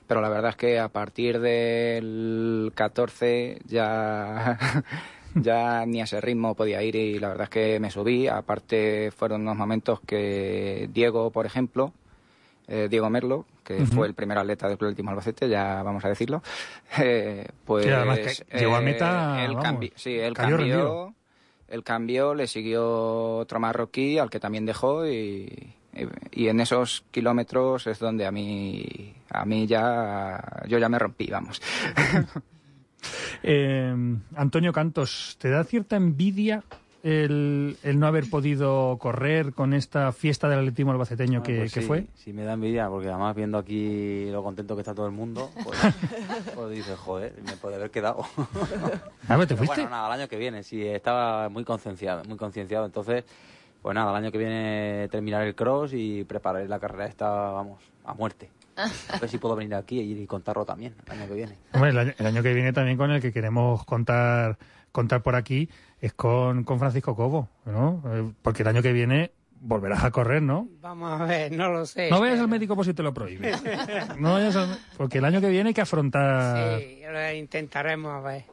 Pero 0.07 0.19
la 0.19 0.27
verdad 0.27 0.49
es 0.49 0.55
que 0.57 0.77
a 0.77 0.89
partir 0.89 1.39
del 1.39 2.73
14 2.75 3.59
ya 3.65 4.57
ya 5.35 5.85
ni 5.85 6.01
a 6.01 6.03
ese 6.03 6.19
ritmo 6.19 6.53
podía 6.53 6.83
ir 6.83 6.97
y 6.97 7.17
la 7.17 7.29
verdad 7.29 7.43
es 7.45 7.49
que 7.49 7.79
me 7.79 7.89
subí. 7.91 8.27
Aparte 8.27 9.09
fueron 9.11 9.43
unos 9.43 9.55
momentos 9.55 10.01
que 10.05 10.89
Diego, 10.91 11.31
por 11.31 11.45
ejemplo, 11.45 11.93
eh, 12.67 12.87
Diego 12.89 13.09
Merlo, 13.09 13.45
que 13.63 13.83
Ujú. 13.83 13.93
fue 13.93 14.07
el 14.07 14.13
primer 14.15 14.37
atleta 14.37 14.67
del 14.67 14.77
Club 14.77 14.89
Último 14.89 15.11
Albacete, 15.11 15.47
ya 15.47 15.81
vamos 15.81 16.03
a 16.03 16.09
decirlo, 16.09 16.43
eh, 16.99 17.47
pues... 17.63 17.85
Sí, 17.85 17.91
además 17.91 18.19
que 18.19 18.57
llegó 18.57 18.75
a 18.75 18.81
meta, 18.81 19.45
él 19.45 19.53
vamos, 19.53 19.65
cambi- 19.65 19.93
sí, 19.95 20.19
él 20.19 20.33
cambió, 20.33 20.57
rendido. 20.57 21.13
Él 21.71 21.83
cambió, 21.83 22.33
le 22.35 22.47
siguió 22.47 23.37
otro 23.37 23.59
marroquí 23.59 24.17
al 24.17 24.29
que 24.29 24.39
también 24.39 24.65
dejó 24.65 25.07
y, 25.07 25.73
y, 25.93 26.43
y 26.43 26.47
en 26.49 26.59
esos 26.59 27.03
kilómetros 27.11 27.87
es 27.87 27.99
donde 27.99 28.25
a 28.25 28.31
mí, 28.31 29.13
a 29.29 29.45
mí 29.45 29.65
ya, 29.65 30.63
yo 30.67 30.77
ya 30.77 30.89
me 30.89 30.99
rompí, 30.99 31.27
vamos. 31.27 31.61
Eh, 33.43 33.95
Antonio 34.35 34.71
Cantos, 34.71 35.35
¿te 35.39 35.49
da 35.49 35.63
cierta 35.63 35.95
envidia 35.95 36.63
el, 37.03 37.77
el 37.83 37.99
no 37.99 38.07
haber 38.07 38.29
podido 38.29 38.97
correr 38.99 39.53
con 39.53 39.73
esta 39.73 40.11
fiesta 40.11 40.47
del 40.47 40.59
atletismo 40.59 40.91
albaceteño 40.91 41.41
que, 41.41 41.57
Pues 41.57 41.73
que 41.73 41.81
sí, 41.81 41.87
fue? 41.87 42.05
Sí, 42.15 42.33
me 42.33 42.43
da 42.43 42.53
envidia, 42.53 42.89
porque 42.89 43.09
además 43.09 43.35
viendo 43.35 43.57
aquí 43.57 44.29
lo 44.29 44.43
contento 44.43 44.75
que 44.75 44.81
está 44.81 44.93
todo 44.93 45.07
el 45.07 45.11
mundo, 45.11 45.49
pues, 45.63 45.79
pues 46.55 46.69
dices, 46.71 46.97
joder, 46.99 47.33
me 47.45 47.53
puede 47.53 47.75
haber 47.75 47.91
quedado. 47.91 48.25
A 49.27 49.37
ver, 49.37 49.47
¿te 49.47 49.55
fuiste? 49.55 49.75
Bueno, 49.81 49.89
nada, 49.89 50.07
el 50.13 50.21
año 50.21 50.29
que 50.29 50.37
viene, 50.37 50.63
sí, 50.63 50.85
estaba 50.85 51.49
muy 51.49 51.63
concienciado, 51.63 52.23
muy 52.25 52.37
concienciado. 52.37 52.85
Entonces, 52.85 53.25
pues 53.81 53.95
nada, 53.95 54.11
el 54.11 54.23
año 54.23 54.31
que 54.31 54.37
viene 54.37 55.07
terminar 55.09 55.43
el 55.43 55.55
cross 55.55 55.93
y 55.93 56.23
preparar 56.23 56.67
la 56.69 56.79
carrera 56.79 57.07
esta, 57.07 57.29
vamos, 57.29 57.81
a 58.05 58.13
muerte. 58.13 58.49
A 58.75 59.17
ver 59.19 59.29
si 59.29 59.37
puedo 59.37 59.55
venir 59.55 59.75
aquí 59.75 59.99
y 59.99 60.25
contarlo 60.25 60.65
también 60.65 60.95
el 61.05 61.11
año 61.11 61.27
que 61.27 61.33
viene. 61.33 61.57
Hombre, 61.73 61.89
el 61.89 61.97
año, 61.97 62.13
el 62.17 62.25
año 62.25 62.41
que 62.41 62.53
viene 62.53 62.73
también 62.73 62.97
con 62.97 63.11
el 63.11 63.21
que 63.21 63.33
queremos 63.33 63.83
contar 63.85 64.57
contar 64.91 65.21
por 65.21 65.35
aquí 65.35 65.69
es 65.99 66.13
con, 66.13 66.63
con 66.63 66.79
Francisco 66.79 67.15
Cobo, 67.15 67.47
¿no? 67.65 68.01
Eh, 68.07 68.31
Porque 68.41 68.63
el 68.63 68.67
año 68.69 68.81
que 68.81 68.91
viene 68.93 69.31
volverás 69.63 70.03
a 70.03 70.11
correr, 70.11 70.41
¿no? 70.41 70.67
Vamos 70.81 71.21
a 71.21 71.25
ver, 71.25 71.51
no 71.51 71.69
lo 71.69 71.85
sé. 71.85 72.09
No 72.09 72.19
vayas 72.19 72.39
al 72.39 72.47
médico 72.47 72.75
por 72.75 72.83
si 72.85 72.93
te 72.93 73.03
lo 73.03 73.13
prohíbe. 73.13 73.51
No 74.17 74.33
vayas 74.33 74.55
al- 74.55 74.77
porque 74.97 75.19
el 75.19 75.25
año 75.25 75.39
que 75.39 75.49
viene 75.49 75.69
hay 75.69 75.73
que 75.73 75.81
afrontar, 75.81 76.79
Sí, 76.79 76.99
lo 77.11 77.31
intentaremos 77.33 78.11
a 78.11 78.19
ver. 78.21 78.45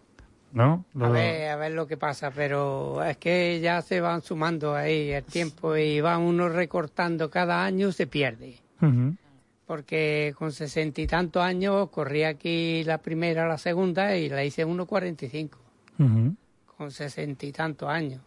¿no? 0.52 0.84
A 1.00 1.08
ver, 1.08 1.50
a 1.50 1.56
ver 1.56 1.72
lo 1.72 1.86
que 1.86 1.96
pasa, 1.98 2.30
pero 2.30 3.02
es 3.04 3.16
que 3.18 3.60
ya 3.60 3.82
se 3.82 4.00
van 4.00 4.22
sumando 4.22 4.74
ahí 4.74 5.10
el 5.10 5.24
tiempo 5.24 5.76
y 5.76 6.00
va 6.00 6.16
uno 6.18 6.48
recortando 6.48 7.28
cada 7.30 7.64
año, 7.64 7.92
se 7.92 8.06
pierde. 8.06 8.56
Porque 9.66 10.34
con 10.38 10.52
sesenta 10.52 11.00
y 11.02 11.06
tantos 11.06 11.42
años 11.42 11.90
corrí 11.90 12.24
aquí 12.24 12.82
la 12.84 12.98
primera, 12.98 13.46
la 13.46 13.58
segunda 13.58 14.16
y 14.16 14.28
la 14.30 14.42
hice 14.42 14.66
1.45, 14.66 15.50
Con 16.76 16.90
sesenta 16.90 17.44
y 17.44 17.52
tantos 17.52 17.88
años. 17.88 18.20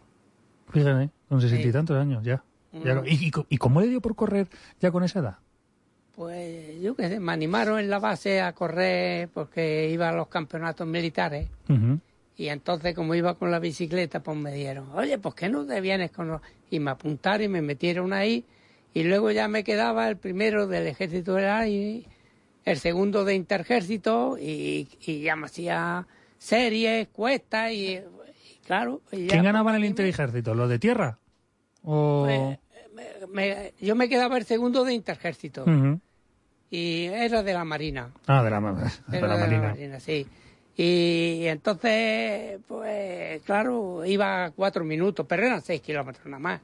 Fíjate, 0.70 1.10
con 1.28 1.40
sesenta 1.40 1.68
y 1.68 1.72
tantos 1.72 1.96
años 1.96 2.22
ya. 2.22 2.44
Ya-. 2.72 3.02
¿Y, 3.06 3.30
y, 3.48 3.56
cómo 3.58 3.80
le 3.80 3.88
dio 3.88 4.00
por 4.00 4.14
correr 4.14 4.48
ya 4.80 4.90
con 4.90 5.04
esa 5.04 5.20
edad? 5.20 5.38
Pues 6.14 6.80
yo 6.80 6.94
qué 6.94 7.08
sé, 7.08 7.20
me 7.20 7.32
animaron 7.32 7.78
en 7.78 7.88
la 7.88 7.98
base 7.98 8.40
a 8.40 8.52
correr 8.52 9.28
porque 9.32 9.88
iba 9.90 10.10
a 10.10 10.12
los 10.12 10.28
campeonatos 10.28 10.86
militares. 10.86 11.48
Y 12.36 12.48
entonces, 12.48 12.94
como 12.94 13.14
iba 13.14 13.34
con 13.34 13.50
la 13.50 13.58
bicicleta, 13.58 14.22
pues 14.22 14.36
me 14.36 14.52
dijeron, 14.52 14.88
oye, 14.94 15.18
¿por 15.18 15.34
qué 15.34 15.48
no 15.48 15.64
te 15.66 15.80
vienes 15.80 16.10
con 16.10 16.28
los...? 16.28 16.40
Y 16.70 16.80
me 16.80 16.90
apuntaron 16.90 17.44
y 17.44 17.48
me 17.48 17.62
metieron 17.62 18.12
ahí. 18.12 18.44
Y 18.94 19.04
luego 19.04 19.30
ya 19.30 19.48
me 19.48 19.64
quedaba 19.64 20.08
el 20.08 20.16
primero 20.16 20.66
del 20.66 20.86
ejército 20.86 21.34
del 21.34 21.48
aire, 21.48 22.04
el 22.64 22.78
segundo 22.78 23.24
de 23.24 23.34
interjército, 23.34 24.36
y, 24.38 24.88
y 25.00 25.20
ya 25.20 25.36
me 25.36 25.46
hacía 25.46 26.06
series, 26.42 27.08
cuestas, 27.08 27.70
y, 27.72 27.94
y 27.96 28.02
claro... 28.66 29.00
y 29.12 29.28
¿Quién 29.28 29.44
ganaba 29.44 29.70
en 29.70 29.76
el 29.76 29.84
interejército? 29.84 30.54
¿Los 30.54 30.68
de 30.68 30.78
tierra? 30.78 31.18
¿O...? 31.84 32.24
Pues, 32.26 33.28
me- 33.30 33.72
yo 33.80 33.94
me 33.94 34.08
quedaba 34.08 34.36
el 34.36 34.44
segundo 34.44 34.84
de 34.84 34.92
interjército. 34.92 35.62
Ujú. 35.64 36.00
Y 36.70 37.04
era 37.04 37.42
de 37.42 37.52
la 37.54 37.64
Marina. 37.64 38.10
Ah, 38.26 38.42
de 38.42 38.50
la, 38.50 38.60
de 38.60 38.62
la 38.62 38.92
de 39.08 39.20
la 39.20 39.36
Marina. 39.36 39.68
Marina, 39.68 40.00
sí. 40.00 40.26
Y 40.76 41.44
entonces, 41.46 42.58
pues 42.66 43.42
claro, 43.42 44.04
iba 44.06 44.46
a 44.46 44.50
cuatro 44.52 44.82
minutos, 44.84 45.26
pero 45.28 45.44
eran 45.46 45.60
seis 45.60 45.80
kilómetros 45.82 46.24
nada 46.26 46.38
más. 46.38 46.60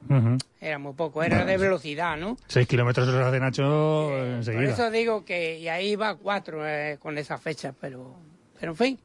Era 0.59 0.79
muy 0.79 0.93
poco, 0.93 1.21
era 1.23 1.45
de 1.45 1.57
velocidad, 1.57 2.17
¿no? 2.17 2.35
Seis 2.47 2.67
kilómetros 2.67 3.05
de 3.07 3.13
los 3.19 3.31
de 3.31 3.39
Nacho 3.39 4.07
Por 4.09 4.25
enseguida. 4.27 4.71
eso 4.73 4.89
digo 4.89 5.23
que 5.23 5.59
y 5.59 5.67
ahí 5.67 5.89
iba 5.91 6.09
a 6.09 6.15
cuatro 6.15 6.67
eh, 6.67 6.97
con 6.99 7.17
esa 7.19 7.37
fecha, 7.37 7.73
pero, 7.79 8.15
pero 8.59 8.71
en 8.71 8.77
fin, 8.77 8.99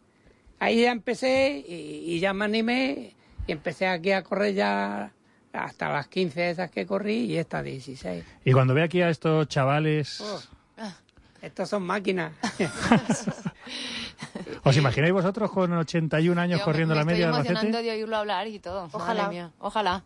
ahí 0.64 0.83
ya 0.83 0.92
empecé 0.92 1.64
y, 1.66 2.14
y 2.14 2.20
ya 2.20 2.33
me 2.33 2.44
animé 2.44 3.14
y 3.46 3.53
empecé 3.53 3.87
aquí 3.87 4.12
a 4.12 4.22
correr 4.22 4.55
ya 4.55 5.12
hasta 5.53 5.88
las 5.88 6.09
15 6.09 6.50
esas 6.50 6.70
que 6.70 6.87
corrí 6.87 7.27
y 7.27 7.37
esta 7.37 7.62
16. 7.62 8.24
Y 8.44 8.53
cuando 8.53 8.74
ve 8.74 8.83
aquí 8.83 9.03
a 9.03 9.09
estos 9.09 9.46
chavales, 9.48 10.20
Oh, 10.20 10.40
Estos 11.44 11.68
son 11.68 11.83
máquinas. 11.85 12.33
¿os 14.64 14.76
imagináis 14.76 15.12
vosotros 15.12 15.50
con 15.50 15.72
81 15.72 16.40
años 16.40 16.59
Yo 16.61 16.64
corriendo 16.64 16.94
me, 16.94 17.00
la 17.00 17.04
me 17.04 17.12
media 17.12 17.26
de 17.26 17.30
estoy 17.33 17.40
emocionando 17.46 17.78
Albacete? 17.78 17.90
de 17.94 17.98
oírlo 18.00 18.16
hablar 18.16 18.46
y 18.48 18.59
todo. 18.59 18.88
Ojalá. 18.92 19.28
Mía, 19.28 19.50
ojalá. 19.59 20.02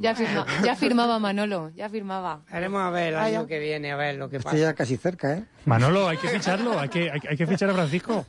Ya 0.00 0.14
firma- 0.14 0.46
firmaba 0.76 1.18
Manolo, 1.18 1.70
ya 1.74 1.88
firmaba. 1.88 2.40
Haremos 2.50 2.80
a 2.82 2.90
ver 2.90 3.08
el 3.14 3.18
año 3.18 3.46
que 3.46 3.58
viene, 3.58 3.92
a 3.92 3.96
ver 3.96 4.14
lo 4.16 4.30
que 4.30 4.36
Estoy 4.36 4.52
pasa. 4.52 4.62
ya 4.62 4.74
casi 4.74 4.96
cerca, 4.96 5.34
¿eh? 5.34 5.44
Manolo, 5.66 6.08
hay 6.08 6.16
que 6.18 6.28
ficharlo, 6.28 6.78
hay 6.78 6.88
que, 6.88 7.10
hay, 7.10 7.20
hay 7.28 7.36
que 7.36 7.46
fichar 7.46 7.68
a 7.70 7.74
Francisco 7.74 8.24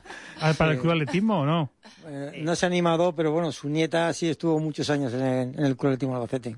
para 0.58 0.72
el 0.72 0.78
club 0.80 0.92
atletismo 0.92 1.40
o 1.40 1.46
no. 1.46 1.70
Eh, 2.06 2.40
no 2.42 2.54
se 2.56 2.66
ha 2.66 2.68
animado, 2.68 3.14
pero 3.14 3.30
bueno, 3.32 3.52
su 3.52 3.68
nieta 3.68 4.12
sí 4.12 4.28
estuvo 4.28 4.58
muchos 4.58 4.90
años 4.90 5.12
en 5.14 5.22
el, 5.22 5.54
en 5.58 5.64
el 5.64 5.76
Club 5.76 5.92
Atlético 5.92 6.14
Albacete. 6.14 6.56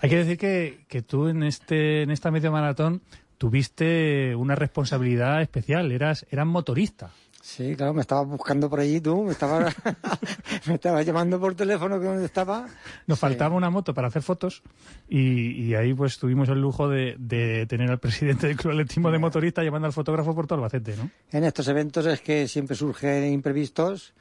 Hay 0.00 0.08
que 0.08 0.16
decir 0.16 0.38
que, 0.38 0.84
que 0.88 1.02
tú 1.02 1.28
en 1.28 1.42
este 1.42 2.02
en 2.02 2.10
esta 2.10 2.30
media 2.30 2.50
maratón 2.50 3.02
tuviste 3.40 4.36
una 4.36 4.54
responsabilidad 4.54 5.40
especial, 5.40 5.90
eras 5.92 6.26
eras 6.30 6.46
motorista. 6.46 7.10
Sí, 7.40 7.74
claro, 7.74 7.94
me 7.94 8.02
estabas 8.02 8.26
buscando 8.28 8.68
por 8.68 8.80
allí 8.80 9.00
tú, 9.00 9.22
me 9.24 9.32
estabas 9.32 9.74
me 10.66 10.74
estabas 10.74 11.06
llamando 11.06 11.40
por 11.40 11.54
teléfono 11.54 11.98
que 11.98 12.04
donde 12.04 12.26
estaba. 12.26 12.66
Nos 13.06 13.16
Sí. 13.18 13.22
faltaba 13.22 13.56
una 13.56 13.70
moto 13.70 13.94
para 13.94 14.08
hacer 14.08 14.20
fotos 14.20 14.62
y, 15.08 15.52
y 15.52 15.74
ahí 15.74 15.94
pues 15.94 16.18
tuvimos 16.18 16.50
el 16.50 16.60
lujo 16.60 16.86
de, 16.90 17.16
de 17.18 17.64
tener 17.66 17.90
al 17.90 17.98
presidente 17.98 18.46
del 18.46 18.56
club 18.58 18.72
atletismo 18.74 19.10
de 19.10 19.18
motorista 19.18 19.64
llamando 19.64 19.86
al 19.86 19.94
fotógrafo 19.94 20.34
por 20.34 20.46
todo 20.46 20.56
Albacete, 20.58 20.94
¿no? 20.98 21.10
En 21.32 21.44
estos 21.44 21.66
eventos 21.68 22.04
es 22.04 22.20
que 22.20 22.46
siempre 22.46 22.76
surgen 22.76 23.32
imprevistos. 23.32 24.12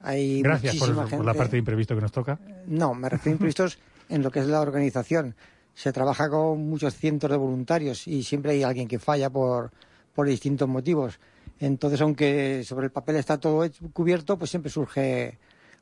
Hay 0.00 0.40
Gracias 0.42 0.76
por, 0.76 0.94
por 1.10 1.24
la 1.24 1.34
parte 1.34 1.56
de 1.56 1.58
imprevisto 1.58 1.96
que 1.96 2.00
nos 2.00 2.12
toca. 2.12 2.38
No, 2.68 2.94
me 2.94 3.08
refiero 3.08 3.32
a 3.32 3.34
imprevistos 3.38 3.80
en 4.08 4.22
lo 4.22 4.30
que 4.30 4.38
es 4.38 4.46
la 4.46 4.60
organización. 4.60 5.34
Se 5.78 5.92
trabaja 5.92 6.28
con 6.28 6.68
muchos 6.68 6.92
cientos 6.96 7.30
de 7.30 7.36
voluntarios 7.36 8.08
y 8.08 8.24
siempre 8.24 8.50
hay 8.50 8.64
alguien 8.64 8.88
que 8.88 8.98
falla 8.98 9.30
por, 9.30 9.70
por 10.12 10.26
distintos 10.26 10.68
motivos. 10.68 11.20
Entonces, 11.60 12.00
aunque 12.00 12.64
sobre 12.64 12.86
el 12.86 12.90
papel 12.90 13.14
está 13.14 13.38
todo 13.38 13.62
hecho- 13.62 13.84
cubierto, 13.92 14.36
pues 14.36 14.50
siempre 14.50 14.72
surge 14.72 15.38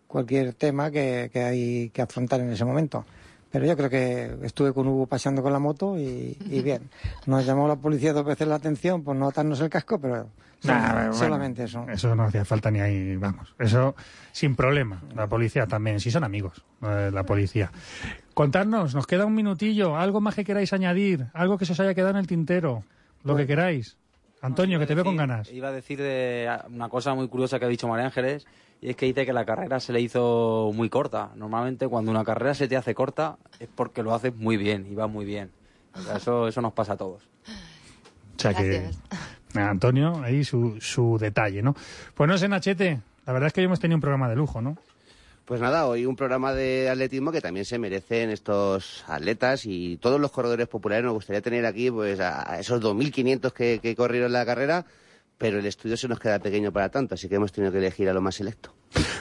cualquier 0.07 0.53
tema 0.53 0.91
que, 0.91 1.31
que 1.33 1.43
hay 1.43 1.89
que 1.89 2.03
afrontar 2.03 2.41
en 2.41 2.51
ese 2.53 2.67
momento. 2.67 3.07
Pero 3.51 3.65
yo 3.65 3.75
creo 3.75 3.89
que 3.89 4.37
estuve 4.43 4.75
con 4.75 4.87
Hugo 4.87 5.07
paseando 5.07 5.43
con 5.43 5.51
la 5.51 5.59
moto 5.59 5.99
y, 5.99 6.37
y 6.51 6.61
bien. 6.61 6.91
Nos 7.27 7.47
llamó 7.47 7.67
la 7.67 7.77
policía 7.77 8.13
dos 8.13 8.27
veces 8.27 8.47
la 8.47 8.57
atención 8.57 9.03
por 9.03 9.17
no 9.17 9.29
atarnos 9.29 9.61
el 9.63 9.71
casco, 9.71 9.99
pero 9.99 10.29
Nah, 10.65 10.93
bueno, 10.93 11.13
solamente 11.15 11.65
eso. 11.65 11.87
Eso 11.89 12.15
no 12.15 12.25
hacía 12.25 12.45
falta 12.45 12.71
ni 12.71 12.81
ahí, 12.81 13.17
vamos. 13.17 13.55
Eso 13.59 13.95
sin 14.33 14.55
problema. 14.57 15.03
La 15.15 15.27
policía 15.27 15.67
también, 15.67 16.01
si 16.01 16.11
son 16.11 16.23
amigos, 16.25 16.65
eh, 16.83 17.11
la 17.13 17.23
policía. 17.25 17.71
Contadnos, 18.37 18.95
nos 18.95 19.07
queda 19.07 19.25
un 19.25 19.35
minutillo, 19.35 19.97
algo 19.97 20.21
más 20.21 20.35
que 20.35 20.45
queráis 20.45 20.75
añadir, 20.75 21.29
algo 21.33 21.57
que 21.57 21.65
se 21.65 21.73
os 21.73 21.81
haya 21.81 21.95
quedado 21.95 22.11
en 22.11 22.17
el 22.19 22.27
tintero, 22.27 22.85
lo 23.25 23.35
que 23.35 23.47
queráis. 23.47 23.97
Antonio, 24.43 24.79
que 24.79 24.85
te 24.85 24.95
veo 24.95 25.05
con 25.05 25.17
ganas. 25.17 25.51
Iba 25.51 25.69
a 25.69 25.73
decir 25.73 25.99
de 25.99 26.47
una 26.69 26.91
cosa 26.91 27.15
muy 27.15 27.29
curiosa 27.29 27.59
que 27.59 27.65
ha 27.65 27.69
dicho 27.69 27.89
María 27.89 28.05
Ángeles, 28.05 28.47
y 28.83 28.91
es 28.91 28.97
que 28.97 29.07
dice 29.07 29.25
que 29.25 29.33
la 29.33 29.47
carrera 29.47 29.81
se 29.81 29.95
le 29.95 30.03
hizo 30.03 30.71
muy 30.75 30.91
corta. 30.91 31.31
Normalmente 31.35 31.89
cuando 31.89 32.11
una 32.11 32.25
carrera 32.25 32.53
se 32.53 32.69
te 32.69 32.77
hace 32.77 32.95
corta 32.95 33.39
es 33.59 33.71
porque 33.75 34.03
lo 34.03 34.15
haces 34.15 34.37
muy 34.37 34.59
bien 34.59 34.87
y 34.93 34.95
va 34.95 35.07
muy 35.07 35.25
bien. 35.25 35.51
O 35.95 36.03
sea, 36.03 36.17
eso, 36.19 36.47
eso 36.47 36.61
nos 36.61 36.75
pasa 36.75 36.93
a 36.93 36.97
todos. 36.99 37.23
O 38.37 38.39
sea 38.39 38.53
que, 38.53 38.91
Nada, 39.55 39.71
Antonio, 39.71 40.21
ahí 40.23 40.45
su, 40.45 40.79
su 40.79 41.17
detalle, 41.19 41.63
¿no? 41.63 41.75
Pues 42.13 42.29
no 42.29 42.37
sé, 42.37 42.49
Nachete, 42.49 43.01
la 43.25 43.33
verdad 43.33 43.47
es 43.47 43.55
que 43.55 43.63
hoy 43.63 43.65
hemos 43.65 43.81
tenido 43.81 43.97
un 43.97 44.03
programa 44.03 44.29
de 44.29 44.37
lujo, 44.37 44.61
¿no? 44.61 44.77
Pues 45.47 45.61
nada, 45.61 45.87
hoy 45.87 46.07
un 46.07 46.17
programa 46.17 46.53
de 46.53 46.91
atletismo 46.91 47.31
que 47.31 47.41
también 47.41 47.65
se 47.65 47.79
merecen 47.79 48.31
estos 48.31 49.05
atletas 49.07 49.65
y 49.65 49.97
todos 49.99 50.21
los 50.21 50.33
corredores 50.33 50.67
populares. 50.67 51.05
Nos 51.05 51.15
gustaría 51.15 51.41
tener 51.41 51.65
aquí 51.67 51.89
pues 51.89 52.19
a 52.19 52.59
esos 52.59 52.83
2.500 52.83 53.53
que, 53.53 53.79
que 53.81 53.95
corrieron 53.95 54.33
la 54.33 54.45
carrera, 54.45 54.87
pero 55.39 55.59
el 55.59 55.67
estudio 55.67 55.97
se 55.97 56.09
nos 56.09 56.19
queda 56.19 56.39
pequeño 56.39 56.73
para 56.73 56.89
tanto, 56.89 57.15
así 57.15 57.29
que 57.29 57.37
hemos 57.37 57.53
tenido 57.53 57.73
que 57.73 57.79
elegir 57.79 58.09
a 58.09 58.13
lo 58.13 58.21
más 58.21 58.37
selecto. 58.37 58.75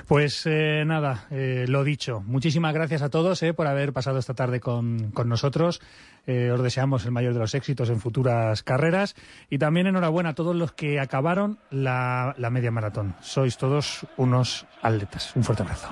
Pues 0.08 0.44
eh, 0.46 0.84
nada, 0.86 1.26
eh, 1.32 1.66
lo 1.68 1.84
dicho. 1.84 2.22
Muchísimas 2.26 2.74
gracias 2.74 3.02
a 3.02 3.10
todos 3.10 3.42
eh, 3.44 3.54
por 3.54 3.68
haber 3.68 3.92
pasado 3.92 4.20
esta 4.20 4.34
tarde 4.34 4.60
con, 4.60 5.12
con 5.12 5.28
nosotros. 5.28 5.82
Eh, 6.28 6.52
os 6.52 6.62
deseamos 6.62 7.06
el 7.06 7.12
mayor 7.12 7.34
de 7.34 7.40
los 7.40 7.56
éxitos 7.56 7.90
en 7.90 8.00
futuras 8.00 8.64
carreras. 8.64 9.16
Y 9.50 9.58
también 9.58 9.88
enhorabuena 9.88 10.30
a 10.30 10.36
todos 10.36 10.56
los 10.56 10.72
que 10.72 11.00
acabaron 11.00 11.60
la, 11.72 12.36
la 12.38 12.50
media 12.50 12.72
maratón. 12.72 13.16
Sois 13.22 13.58
todos 13.58 14.06
unos 14.18 14.66
atletas. 14.82 15.36
Un 15.36 15.44
fuerte 15.44 15.64
abrazo. 15.64 15.90